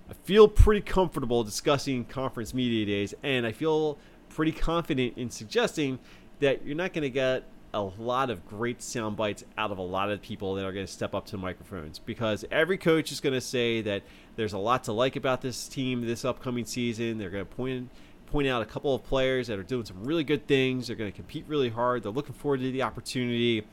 I 0.08 0.14
feel 0.24 0.46
pretty 0.46 0.80
comfortable 0.80 1.42
discussing 1.42 2.04
conference 2.04 2.54
media 2.54 2.86
days, 2.86 3.14
and 3.22 3.46
I 3.46 3.52
feel 3.52 3.98
pretty 4.28 4.52
confident 4.52 5.16
in 5.16 5.30
suggesting 5.30 5.98
that 6.40 6.64
you're 6.64 6.76
not 6.76 6.92
going 6.92 7.02
to 7.02 7.10
get 7.10 7.44
a 7.76 7.82
lot 7.82 8.30
of 8.30 8.46
great 8.46 8.80
sound 8.80 9.16
bites 9.16 9.44
out 9.58 9.70
of 9.70 9.76
a 9.76 9.82
lot 9.82 10.10
of 10.10 10.22
people 10.22 10.54
that 10.54 10.64
are 10.64 10.72
going 10.72 10.86
to 10.86 10.92
step 10.92 11.14
up 11.14 11.26
to 11.26 11.36
microphones 11.36 11.98
because 11.98 12.44
every 12.50 12.78
coach 12.78 13.12
is 13.12 13.20
going 13.20 13.34
to 13.34 13.40
say 13.40 13.82
that 13.82 14.02
there's 14.36 14.54
a 14.54 14.58
lot 14.58 14.84
to 14.84 14.92
like 14.92 15.14
about 15.14 15.42
this 15.42 15.68
team 15.68 16.06
this 16.06 16.24
upcoming 16.24 16.64
season. 16.64 17.18
They're 17.18 17.30
going 17.30 17.44
to 17.44 17.54
point 17.54 17.90
point 18.26 18.48
out 18.48 18.62
a 18.62 18.64
couple 18.64 18.94
of 18.94 19.04
players 19.04 19.46
that 19.46 19.58
are 19.58 19.62
doing 19.62 19.84
some 19.84 20.02
really 20.02 20.24
good 20.24 20.46
things. 20.46 20.86
They're 20.86 20.96
going 20.96 21.12
to 21.12 21.16
compete 21.16 21.44
really 21.46 21.68
hard. 21.68 22.02
They're 22.02 22.10
looking 22.10 22.34
forward 22.34 22.60
to 22.60 22.72
the 22.72 22.82
opportunity. 22.82 23.64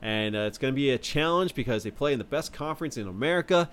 And 0.00 0.36
uh, 0.36 0.40
it's 0.40 0.58
going 0.58 0.72
to 0.72 0.76
be 0.76 0.90
a 0.90 0.98
challenge 0.98 1.54
because 1.54 1.82
they 1.82 1.90
play 1.90 2.12
in 2.12 2.18
the 2.18 2.24
best 2.24 2.52
conference 2.52 2.96
in 2.96 3.08
America 3.08 3.68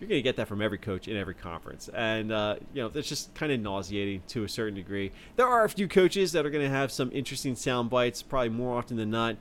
you're 0.00 0.08
going 0.08 0.18
to 0.18 0.22
get 0.22 0.36
that 0.36 0.48
from 0.48 0.60
every 0.60 0.78
coach 0.78 1.08
in 1.08 1.16
every 1.16 1.34
conference. 1.34 1.88
And, 1.94 2.32
uh, 2.32 2.56
you 2.72 2.82
know, 2.82 2.88
that's 2.88 3.08
just 3.08 3.34
kind 3.34 3.52
of 3.52 3.60
nauseating 3.60 4.22
to 4.28 4.44
a 4.44 4.48
certain 4.48 4.74
degree. 4.74 5.12
There 5.36 5.46
are 5.46 5.64
a 5.64 5.68
few 5.68 5.88
coaches 5.88 6.32
that 6.32 6.44
are 6.44 6.50
going 6.50 6.64
to 6.64 6.70
have 6.70 6.90
some 6.90 7.10
interesting 7.12 7.54
sound 7.54 7.90
bites, 7.90 8.22
probably 8.22 8.50
more 8.50 8.76
often 8.76 8.96
than 8.96 9.10
not. 9.10 9.36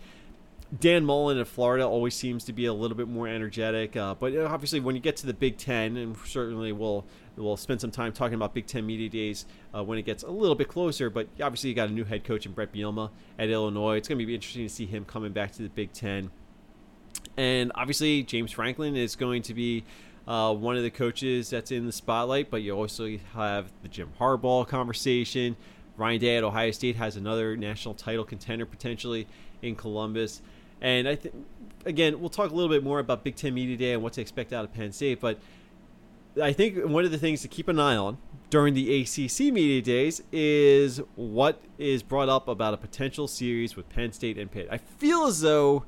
Dan 0.79 1.05
Mullen 1.05 1.37
in 1.37 1.45
Florida 1.45 1.85
always 1.85 2.15
seems 2.15 2.45
to 2.45 2.53
be 2.53 2.65
a 2.65 2.73
little 2.73 2.97
bit 2.97 3.07
more 3.07 3.27
energetic, 3.27 3.95
uh, 3.95 4.15
but 4.15 4.35
obviously 4.35 4.79
when 4.79 4.95
you 4.95 5.01
get 5.01 5.15
to 5.17 5.27
the 5.27 5.33
Big 5.33 5.57
Ten, 5.57 5.97
and 5.97 6.17
certainly 6.25 6.71
we'll 6.71 7.05
we'll 7.35 7.57
spend 7.57 7.79
some 7.79 7.91
time 7.91 8.11
talking 8.11 8.33
about 8.33 8.55
Big 8.55 8.65
Ten 8.65 8.85
media 8.85 9.07
days 9.07 9.45
uh, 9.75 9.83
when 9.83 9.99
it 9.99 10.01
gets 10.03 10.23
a 10.23 10.31
little 10.31 10.55
bit 10.55 10.67
closer. 10.67 11.11
But 11.11 11.27
obviously 11.39 11.69
you 11.69 11.75
got 11.75 11.89
a 11.89 11.91
new 11.91 12.03
head 12.03 12.23
coach 12.23 12.47
in 12.47 12.53
Bret 12.53 12.73
Bielema 12.73 13.11
at 13.37 13.49
Illinois. 13.49 13.97
It's 13.97 14.07
going 14.07 14.17
to 14.17 14.25
be 14.25 14.33
interesting 14.33 14.63
to 14.63 14.73
see 14.73 14.87
him 14.87 15.05
coming 15.05 15.31
back 15.31 15.51
to 15.53 15.61
the 15.61 15.69
Big 15.69 15.93
Ten, 15.93 16.31
and 17.37 17.71
obviously 17.75 18.23
James 18.23 18.51
Franklin 18.51 18.95
is 18.95 19.15
going 19.15 19.43
to 19.43 19.53
be 19.53 19.83
uh, 20.27 20.53
one 20.53 20.77
of 20.77 20.83
the 20.83 20.91
coaches 20.91 21.49
that's 21.49 21.71
in 21.71 21.85
the 21.85 21.91
spotlight, 21.91 22.49
but 22.49 22.61
you 22.61 22.73
also 22.73 23.17
have 23.33 23.71
the 23.81 23.89
Jim 23.89 24.11
Harbaugh 24.19 24.67
conversation. 24.67 25.55
Ryan 25.97 26.19
Day 26.19 26.37
at 26.37 26.43
Ohio 26.43 26.71
State 26.71 26.95
has 26.95 27.15
another 27.15 27.55
national 27.57 27.93
title 27.93 28.23
contender 28.23 28.65
potentially 28.65 29.27
in 29.61 29.75
Columbus. 29.75 30.41
And 30.81 31.07
I 31.07 31.15
think, 31.15 31.35
again, 31.85 32.19
we'll 32.19 32.29
talk 32.29 32.51
a 32.51 32.53
little 32.53 32.69
bit 32.69 32.83
more 32.83 32.99
about 32.99 33.23
Big 33.23 33.35
Ten 33.35 33.53
Media 33.53 33.77
Day 33.77 33.93
and 33.93 34.01
what 34.01 34.13
to 34.13 34.21
expect 34.21 34.53
out 34.53 34.65
of 34.65 34.73
Penn 34.73 34.91
State. 34.91 35.19
But 35.19 35.39
I 36.41 36.51
think 36.51 36.83
one 36.85 37.05
of 37.05 37.11
the 37.11 37.17
things 37.17 37.41
to 37.41 37.47
keep 37.47 37.67
an 37.67 37.79
eye 37.79 37.95
on 37.95 38.17
during 38.49 38.73
the 38.73 39.01
ACC 39.01 39.53
Media 39.53 39.81
Days 39.81 40.21
is 40.31 41.01
what 41.15 41.61
is 41.77 42.01
brought 42.01 42.29
up 42.29 42.47
about 42.47 42.73
a 42.73 42.77
potential 42.77 43.27
series 43.27 43.75
with 43.75 43.87
Penn 43.89 44.11
State 44.13 44.37
and 44.37 44.51
Pitt. 44.51 44.67
I 44.71 44.77
feel 44.77 45.25
as 45.25 45.41
though, 45.41 45.85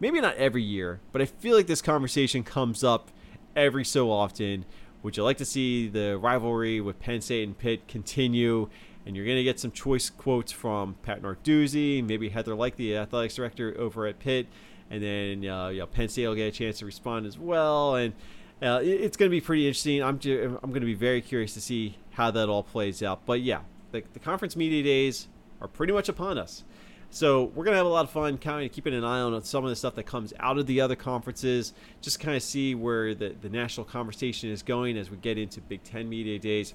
maybe 0.00 0.20
not 0.20 0.36
every 0.36 0.62
year, 0.62 1.00
but 1.12 1.20
I 1.20 1.26
feel 1.26 1.56
like 1.56 1.66
this 1.66 1.82
conversation 1.82 2.42
comes 2.42 2.82
up 2.82 3.10
every 3.56 3.84
so 3.84 4.10
often. 4.10 4.64
Would 5.02 5.16
you 5.16 5.24
like 5.24 5.38
to 5.38 5.44
see 5.44 5.88
the 5.88 6.18
rivalry 6.18 6.80
with 6.80 7.00
Penn 7.00 7.20
State 7.20 7.46
and 7.46 7.56
Pitt 7.56 7.88
continue? 7.88 8.68
And 9.04 9.16
you're 9.16 9.24
going 9.24 9.36
to 9.36 9.44
get 9.44 9.60
some 9.60 9.70
choice 9.70 10.10
quotes 10.10 10.50
from 10.50 10.96
Pat 11.02 11.22
Narduzzi, 11.22 12.04
maybe 12.04 12.28
Heather 12.28 12.54
Lyke, 12.54 12.76
the 12.76 12.96
athletics 12.96 13.36
director 13.36 13.74
over 13.78 14.06
at 14.06 14.18
Pitt, 14.18 14.48
and 14.90 15.02
then 15.02 15.48
uh, 15.48 15.68
you 15.68 15.78
know, 15.78 15.86
Penn 15.86 16.08
State 16.08 16.26
will 16.26 16.34
get 16.34 16.48
a 16.48 16.50
chance 16.50 16.80
to 16.80 16.86
respond 16.86 17.24
as 17.24 17.38
well. 17.38 17.94
And 17.94 18.14
uh, 18.60 18.80
it's 18.82 19.16
going 19.16 19.30
to 19.30 19.34
be 19.34 19.40
pretty 19.40 19.66
interesting. 19.66 20.02
I'm 20.02 20.18
I'm 20.24 20.70
going 20.70 20.80
to 20.80 20.86
be 20.86 20.94
very 20.94 21.20
curious 21.20 21.54
to 21.54 21.60
see 21.60 21.98
how 22.12 22.30
that 22.32 22.48
all 22.48 22.62
plays 22.62 23.02
out. 23.02 23.24
But 23.26 23.42
yeah, 23.42 23.60
the, 23.92 24.02
the 24.12 24.18
conference 24.18 24.56
media 24.56 24.82
days 24.82 25.28
are 25.60 25.68
pretty 25.68 25.92
much 25.92 26.08
upon 26.08 26.38
us. 26.38 26.64
So 27.10 27.44
we're 27.54 27.64
gonna 27.64 27.76
have 27.76 27.86
a 27.86 27.90
lot 27.90 28.04
of 28.04 28.10
fun, 28.10 28.36
kind 28.38 28.66
of 28.66 28.72
keeping 28.72 28.94
an 28.94 29.04
eye 29.04 29.20
on 29.20 29.42
some 29.42 29.64
of 29.64 29.70
the 29.70 29.76
stuff 29.76 29.94
that 29.94 30.04
comes 30.04 30.34
out 30.38 30.58
of 30.58 30.66
the 30.66 30.80
other 30.80 30.96
conferences, 30.96 31.72
just 32.00 32.20
kind 32.20 32.36
of 32.36 32.42
see 32.42 32.74
where 32.74 33.14
the, 33.14 33.34
the 33.40 33.48
national 33.48 33.84
conversation 33.84 34.50
is 34.50 34.62
going 34.62 34.96
as 34.96 35.10
we 35.10 35.16
get 35.16 35.38
into 35.38 35.60
Big 35.60 35.82
Ten 35.82 36.08
media 36.08 36.38
days. 36.38 36.74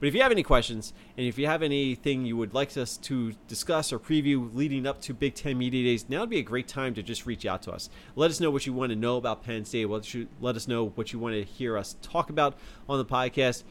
But 0.00 0.06
if 0.06 0.14
you 0.14 0.22
have 0.22 0.32
any 0.32 0.42
questions, 0.42 0.94
and 1.18 1.26
if 1.26 1.36
you 1.38 1.46
have 1.46 1.62
anything 1.62 2.24
you 2.24 2.34
would 2.38 2.54
like 2.54 2.74
us 2.78 2.96
to 2.98 3.34
discuss 3.48 3.92
or 3.92 3.98
preview 3.98 4.48
leading 4.54 4.86
up 4.86 4.98
to 5.02 5.12
Big 5.12 5.34
Ten 5.34 5.58
Media 5.58 5.84
Days, 5.84 6.08
now 6.08 6.20
would 6.20 6.30
be 6.30 6.38
a 6.38 6.42
great 6.42 6.66
time 6.66 6.94
to 6.94 7.02
just 7.02 7.26
reach 7.26 7.44
out 7.44 7.60
to 7.62 7.72
us. 7.72 7.90
Let 8.16 8.30
us 8.30 8.40
know 8.40 8.50
what 8.50 8.64
you 8.64 8.72
want 8.72 8.90
to 8.90 8.96
know 8.96 9.18
about 9.18 9.44
Penn 9.44 9.66
State. 9.66 9.90
Let 9.90 10.56
us 10.56 10.66
know 10.66 10.88
what 10.94 11.12
you 11.12 11.18
want 11.18 11.34
to 11.34 11.44
hear 11.44 11.76
us 11.76 11.96
talk 12.00 12.30
about 12.30 12.56
on 12.88 12.96
the 12.96 13.04
podcast 13.04 13.64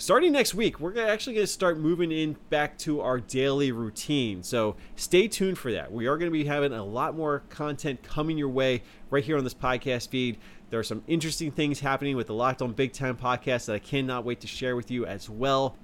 starting 0.00 0.32
next 0.32 0.54
week, 0.54 0.80
we're 0.80 0.98
actually 0.98 1.34
going 1.34 1.46
to 1.46 1.52
start 1.52 1.78
moving 1.78 2.10
in 2.10 2.34
back 2.48 2.78
to 2.78 3.02
our 3.02 3.20
daily 3.20 3.70
routine. 3.70 4.42
So 4.42 4.76
stay 4.96 5.28
tuned 5.28 5.58
for 5.58 5.70
that. 5.72 5.92
We 5.92 6.06
are 6.06 6.16
going 6.16 6.30
to 6.30 6.32
be 6.32 6.44
having 6.44 6.72
a 6.72 6.82
lot 6.82 7.14
more 7.14 7.42
content 7.50 8.02
coming 8.02 8.38
your 8.38 8.48
way 8.48 8.82
right 9.10 9.22
here 9.22 9.36
on 9.36 9.44
this 9.44 9.52
podcast 9.52 10.08
feed. 10.08 10.38
There 10.70 10.80
are 10.80 10.84
some 10.84 11.02
interesting 11.06 11.50
things 11.50 11.80
happening 11.80 12.16
with 12.16 12.28
the 12.28 12.34
Locked 12.34 12.62
On 12.62 12.72
Big 12.72 12.94
Ten 12.94 13.14
podcast 13.14 13.66
that 13.66 13.74
I 13.74 13.78
cannot 13.78 14.24
wait 14.24 14.40
to 14.40 14.46
share 14.46 14.74
with 14.74 14.90
you 14.90 15.04
as 15.04 15.28
well. 15.28 15.76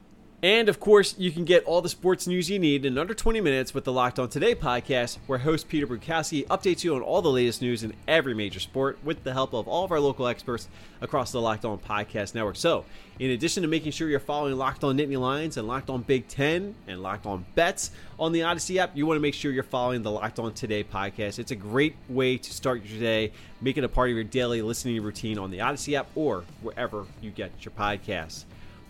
And 0.42 0.68
of 0.68 0.79
course, 0.79 1.14
you 1.16 1.33
can 1.33 1.44
get 1.44 1.64
all 1.64 1.81
the 1.81 1.88
sports 1.88 2.27
news 2.27 2.51
you 2.51 2.59
need 2.59 2.85
in 2.85 2.99
under 2.99 3.14
20 3.14 3.40
minutes 3.40 3.72
with 3.72 3.85
the 3.85 3.92
Locked 3.92 4.18
On 4.18 4.29
Today 4.29 4.55
podcast, 4.55 5.16
where 5.27 5.38
host 5.38 5.66
Peter 5.66 5.87
Bukowski 5.87 6.46
updates 6.49 6.85
you 6.85 6.94
on 6.94 7.01
all 7.01 7.22
the 7.22 7.31
latest 7.31 7.62
news 7.62 7.83
in 7.83 7.94
every 8.07 8.35
major 8.35 8.61
sport 8.61 8.99
with 9.03 9.25
the 9.25 9.33
help 9.33 9.55
of 9.55 9.66
all 9.66 9.83
of 9.83 9.92
our 9.92 9.99
local 9.99 10.27
experts 10.27 10.68
across 11.01 11.33
the 11.33 11.40
Locked 11.40 11.64
On 11.64 11.79
Podcast 11.79 12.35
Network. 12.35 12.57
So, 12.57 12.85
in 13.18 13.31
addition 13.31 13.62
to 13.62 13.68
making 13.68 13.92
sure 13.92 14.11
you're 14.11 14.20
following 14.20 14.55
Locked 14.57 14.85
On 14.85 14.99
Nittany 14.99 15.18
Lions 15.18 15.57
and 15.57 15.66
Locked 15.66 15.88
On 15.88 16.03
Big 16.03 16.29
Ten 16.29 16.75
and 16.87 17.03
Locked 17.03 17.25
On 17.25 17.46
Bets 17.55 17.92
on 18.18 18.33
the 18.33 18.42
Odyssey 18.42 18.79
app, 18.79 18.94
you 18.94 19.07
want 19.07 19.16
to 19.16 19.22
make 19.22 19.35
sure 19.35 19.51
you're 19.51 19.62
following 19.62 20.03
the 20.03 20.11
Locked 20.11 20.38
On 20.38 20.53
Today 20.53 20.85
podcast. 20.85 21.38
It's 21.38 21.51
a 21.51 21.57
great 21.57 21.96
way 22.11 22.37
to 22.37 22.53
start 22.53 22.85
your 22.85 23.01
day, 23.01 23.33
make 23.62 23.79
it 23.79 23.85
a 23.85 23.88
part 23.88 24.11
of 24.11 24.14
your 24.14 24.25
daily 24.25 24.61
listening 24.61 25.03
routine 25.03 25.38
on 25.38 25.51
the 25.51 25.62
Odyssey 25.62 25.96
app 25.96 26.09
or 26.14 26.44
wherever 26.61 27.07
you 27.22 27.31
get 27.31 27.53
your 27.61 27.72
podcasts. 27.72 28.44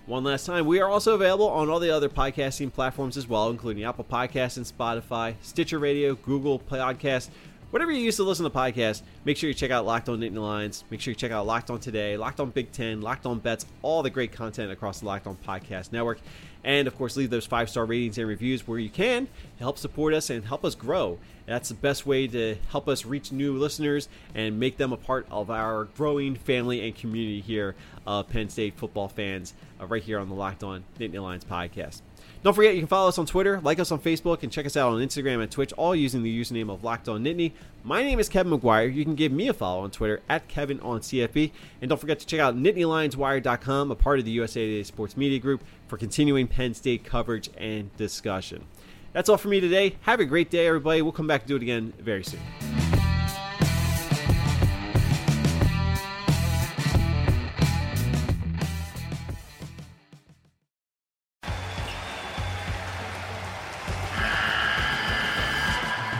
One 0.07 0.23
last 0.23 0.47
time, 0.47 0.66
we 0.66 0.79
are 0.79 0.88
also 0.88 1.16
available 1.16 1.49
on 1.49 1.69
all 1.69 1.81
the 1.81 1.90
other 1.90 2.09
podcasting 2.09 2.73
platforms 2.73 3.16
as 3.16 3.27
well, 3.27 3.51
including 3.51 3.83
Apple 3.83 4.05
Podcasts 4.05 4.57
and 4.57 4.64
Spotify, 4.64 5.35
Stitcher 5.42 5.81
Radio, 5.81 6.14
Google 6.14 6.61
Podcast, 6.61 7.29
whatever 7.73 7.90
you 7.90 8.03
use 8.03 8.14
to 8.14 8.23
listen 8.23 8.45
to 8.45 8.51
podcasts. 8.51 9.03
Make 9.25 9.37
sure 9.37 9.49
you 9.49 9.55
check 9.55 9.73
out 9.73 9.85
Locked 9.85 10.09
On 10.09 10.21
Nittany 10.21 10.40
Lions. 10.40 10.85
Make 10.90 11.01
sure 11.01 11.11
you 11.11 11.16
check 11.16 11.33
out 11.33 11.45
Locked 11.45 11.71
On 11.71 11.81
Today, 11.81 12.16
Locked 12.16 12.38
On 12.38 12.51
Big 12.51 12.71
Ten, 12.71 13.01
Locked 13.01 13.27
On 13.27 13.40
Bets, 13.40 13.66
all 13.83 14.05
the 14.05 14.11
great 14.11 14.31
content 14.31 14.71
across 14.71 15.01
the 15.01 15.07
Locked 15.07 15.27
On 15.27 15.37
Podcast 15.45 15.90
Network. 15.90 16.21
And 16.66 16.88
of 16.88 16.98
course, 16.98 17.16
leave 17.16 17.31
those 17.31 17.46
five 17.46 17.70
star 17.70 17.87
ratings 17.87 18.18
and 18.18 18.26
reviews 18.26 18.66
where 18.66 18.81
you 18.81 18.90
can. 18.90 19.29
Help 19.59 19.79
support 19.79 20.12
us 20.12 20.29
and 20.29 20.44
help 20.44 20.64
us 20.64 20.74
grow. 20.74 21.18
That's 21.46 21.68
the 21.68 21.76
best 21.76 22.07
way 22.07 22.26
to 22.26 22.57
help 22.70 22.88
us 22.88 23.07
reach 23.07 23.31
new 23.31 23.57
listeners 23.57 24.09
and 24.35 24.59
make 24.59 24.76
them 24.76 24.92
a 24.92 24.96
part 24.96 25.29
of 25.31 25.48
our 25.48 25.85
growing 25.96 26.35
family 26.35 26.85
and 26.85 26.94
community 26.94 27.40
here 27.40 27.76
of 28.05 28.29
Penn 28.29 28.48
State 28.48 28.74
football 28.76 29.07
fans 29.07 29.55
uh, 29.81 29.87
right 29.87 30.02
here 30.02 30.18
on 30.18 30.29
the 30.29 30.35
Locked 30.35 30.64
On 30.64 30.83
Nittany 30.98 31.22
Lions 31.22 31.44
podcast. 31.44 32.02
Don't 32.42 32.55
forget, 32.55 32.74
you 32.74 32.81
can 32.81 32.88
follow 32.88 33.09
us 33.09 33.18
on 33.18 33.26
Twitter, 33.26 33.61
like 33.61 33.81
us 33.81 33.90
on 33.90 33.98
Facebook, 33.98 34.42
and 34.42 34.52
check 34.52 34.66
us 34.66 34.76
out 34.76 34.92
on 34.92 35.00
Instagram 35.00 35.42
and 35.42 35.50
Twitch, 35.50 35.72
all 35.72 35.96
using 35.96 36.22
the 36.22 36.40
username 36.40 36.70
of 36.70 36.85
Locked 36.85 37.09
On 37.09 37.22
Nittany. 37.24 37.52
My 37.83 38.02
name 38.02 38.20
is 38.20 38.29
Kevin 38.29 38.57
McGuire. 38.57 38.92
You 38.92 39.05
can 39.05 39.14
give 39.14 39.33
me 39.33 39.48
a 39.48 39.52
follow 39.52 39.83
on 39.83 39.90
Twitter 39.90 40.20
at 40.29 40.46
Kevin 40.46 40.79
on 40.81 41.00
CFB. 41.00 41.50
And 41.81 41.88
don't 41.88 42.00
forget 42.00 42.18
to 42.20 42.26
check 42.26 42.40
out 42.40 42.57
NittanyLionsWire.com, 42.57 43.90
a 43.90 43.94
part 43.94 44.18
of 44.18 44.24
the 44.24 44.31
USA 44.33 44.66
Today 44.66 44.83
Sports 44.83 45.16
Media 45.16 45.38
Group, 45.38 45.64
for 45.87 45.96
continuing 45.96 46.46
Penn 46.46 46.75
State 46.75 47.05
coverage 47.05 47.51
and 47.57 47.94
discussion. 47.96 48.64
That's 49.12 49.29
all 49.29 49.38
for 49.38 49.49
me 49.49 49.61
today. 49.61 49.96
Have 50.03 50.20
a 50.20 50.25
great 50.25 50.51
day, 50.51 50.66
everybody. 50.66 51.01
We'll 51.01 51.12
come 51.12 51.27
back 51.27 51.42
to 51.42 51.49
do 51.49 51.57
it 51.57 51.62
again 51.62 51.92
very 51.99 52.22
soon. 52.22 52.40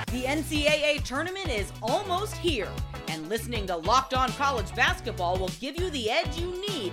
The 0.07 0.22
NCAA 0.22 1.05
tournament 1.05 1.50
is 1.50 1.70
almost 1.83 2.37
here, 2.37 2.70
and 3.09 3.29
listening 3.29 3.66
to 3.66 3.76
Locked 3.76 4.14
On 4.14 4.31
College 4.33 4.74
Basketball 4.74 5.37
will 5.38 5.50
give 5.61 5.79
you 5.79 5.90
the 5.90 6.11
edge 6.11 6.38
you 6.38 6.50
need 6.68 6.92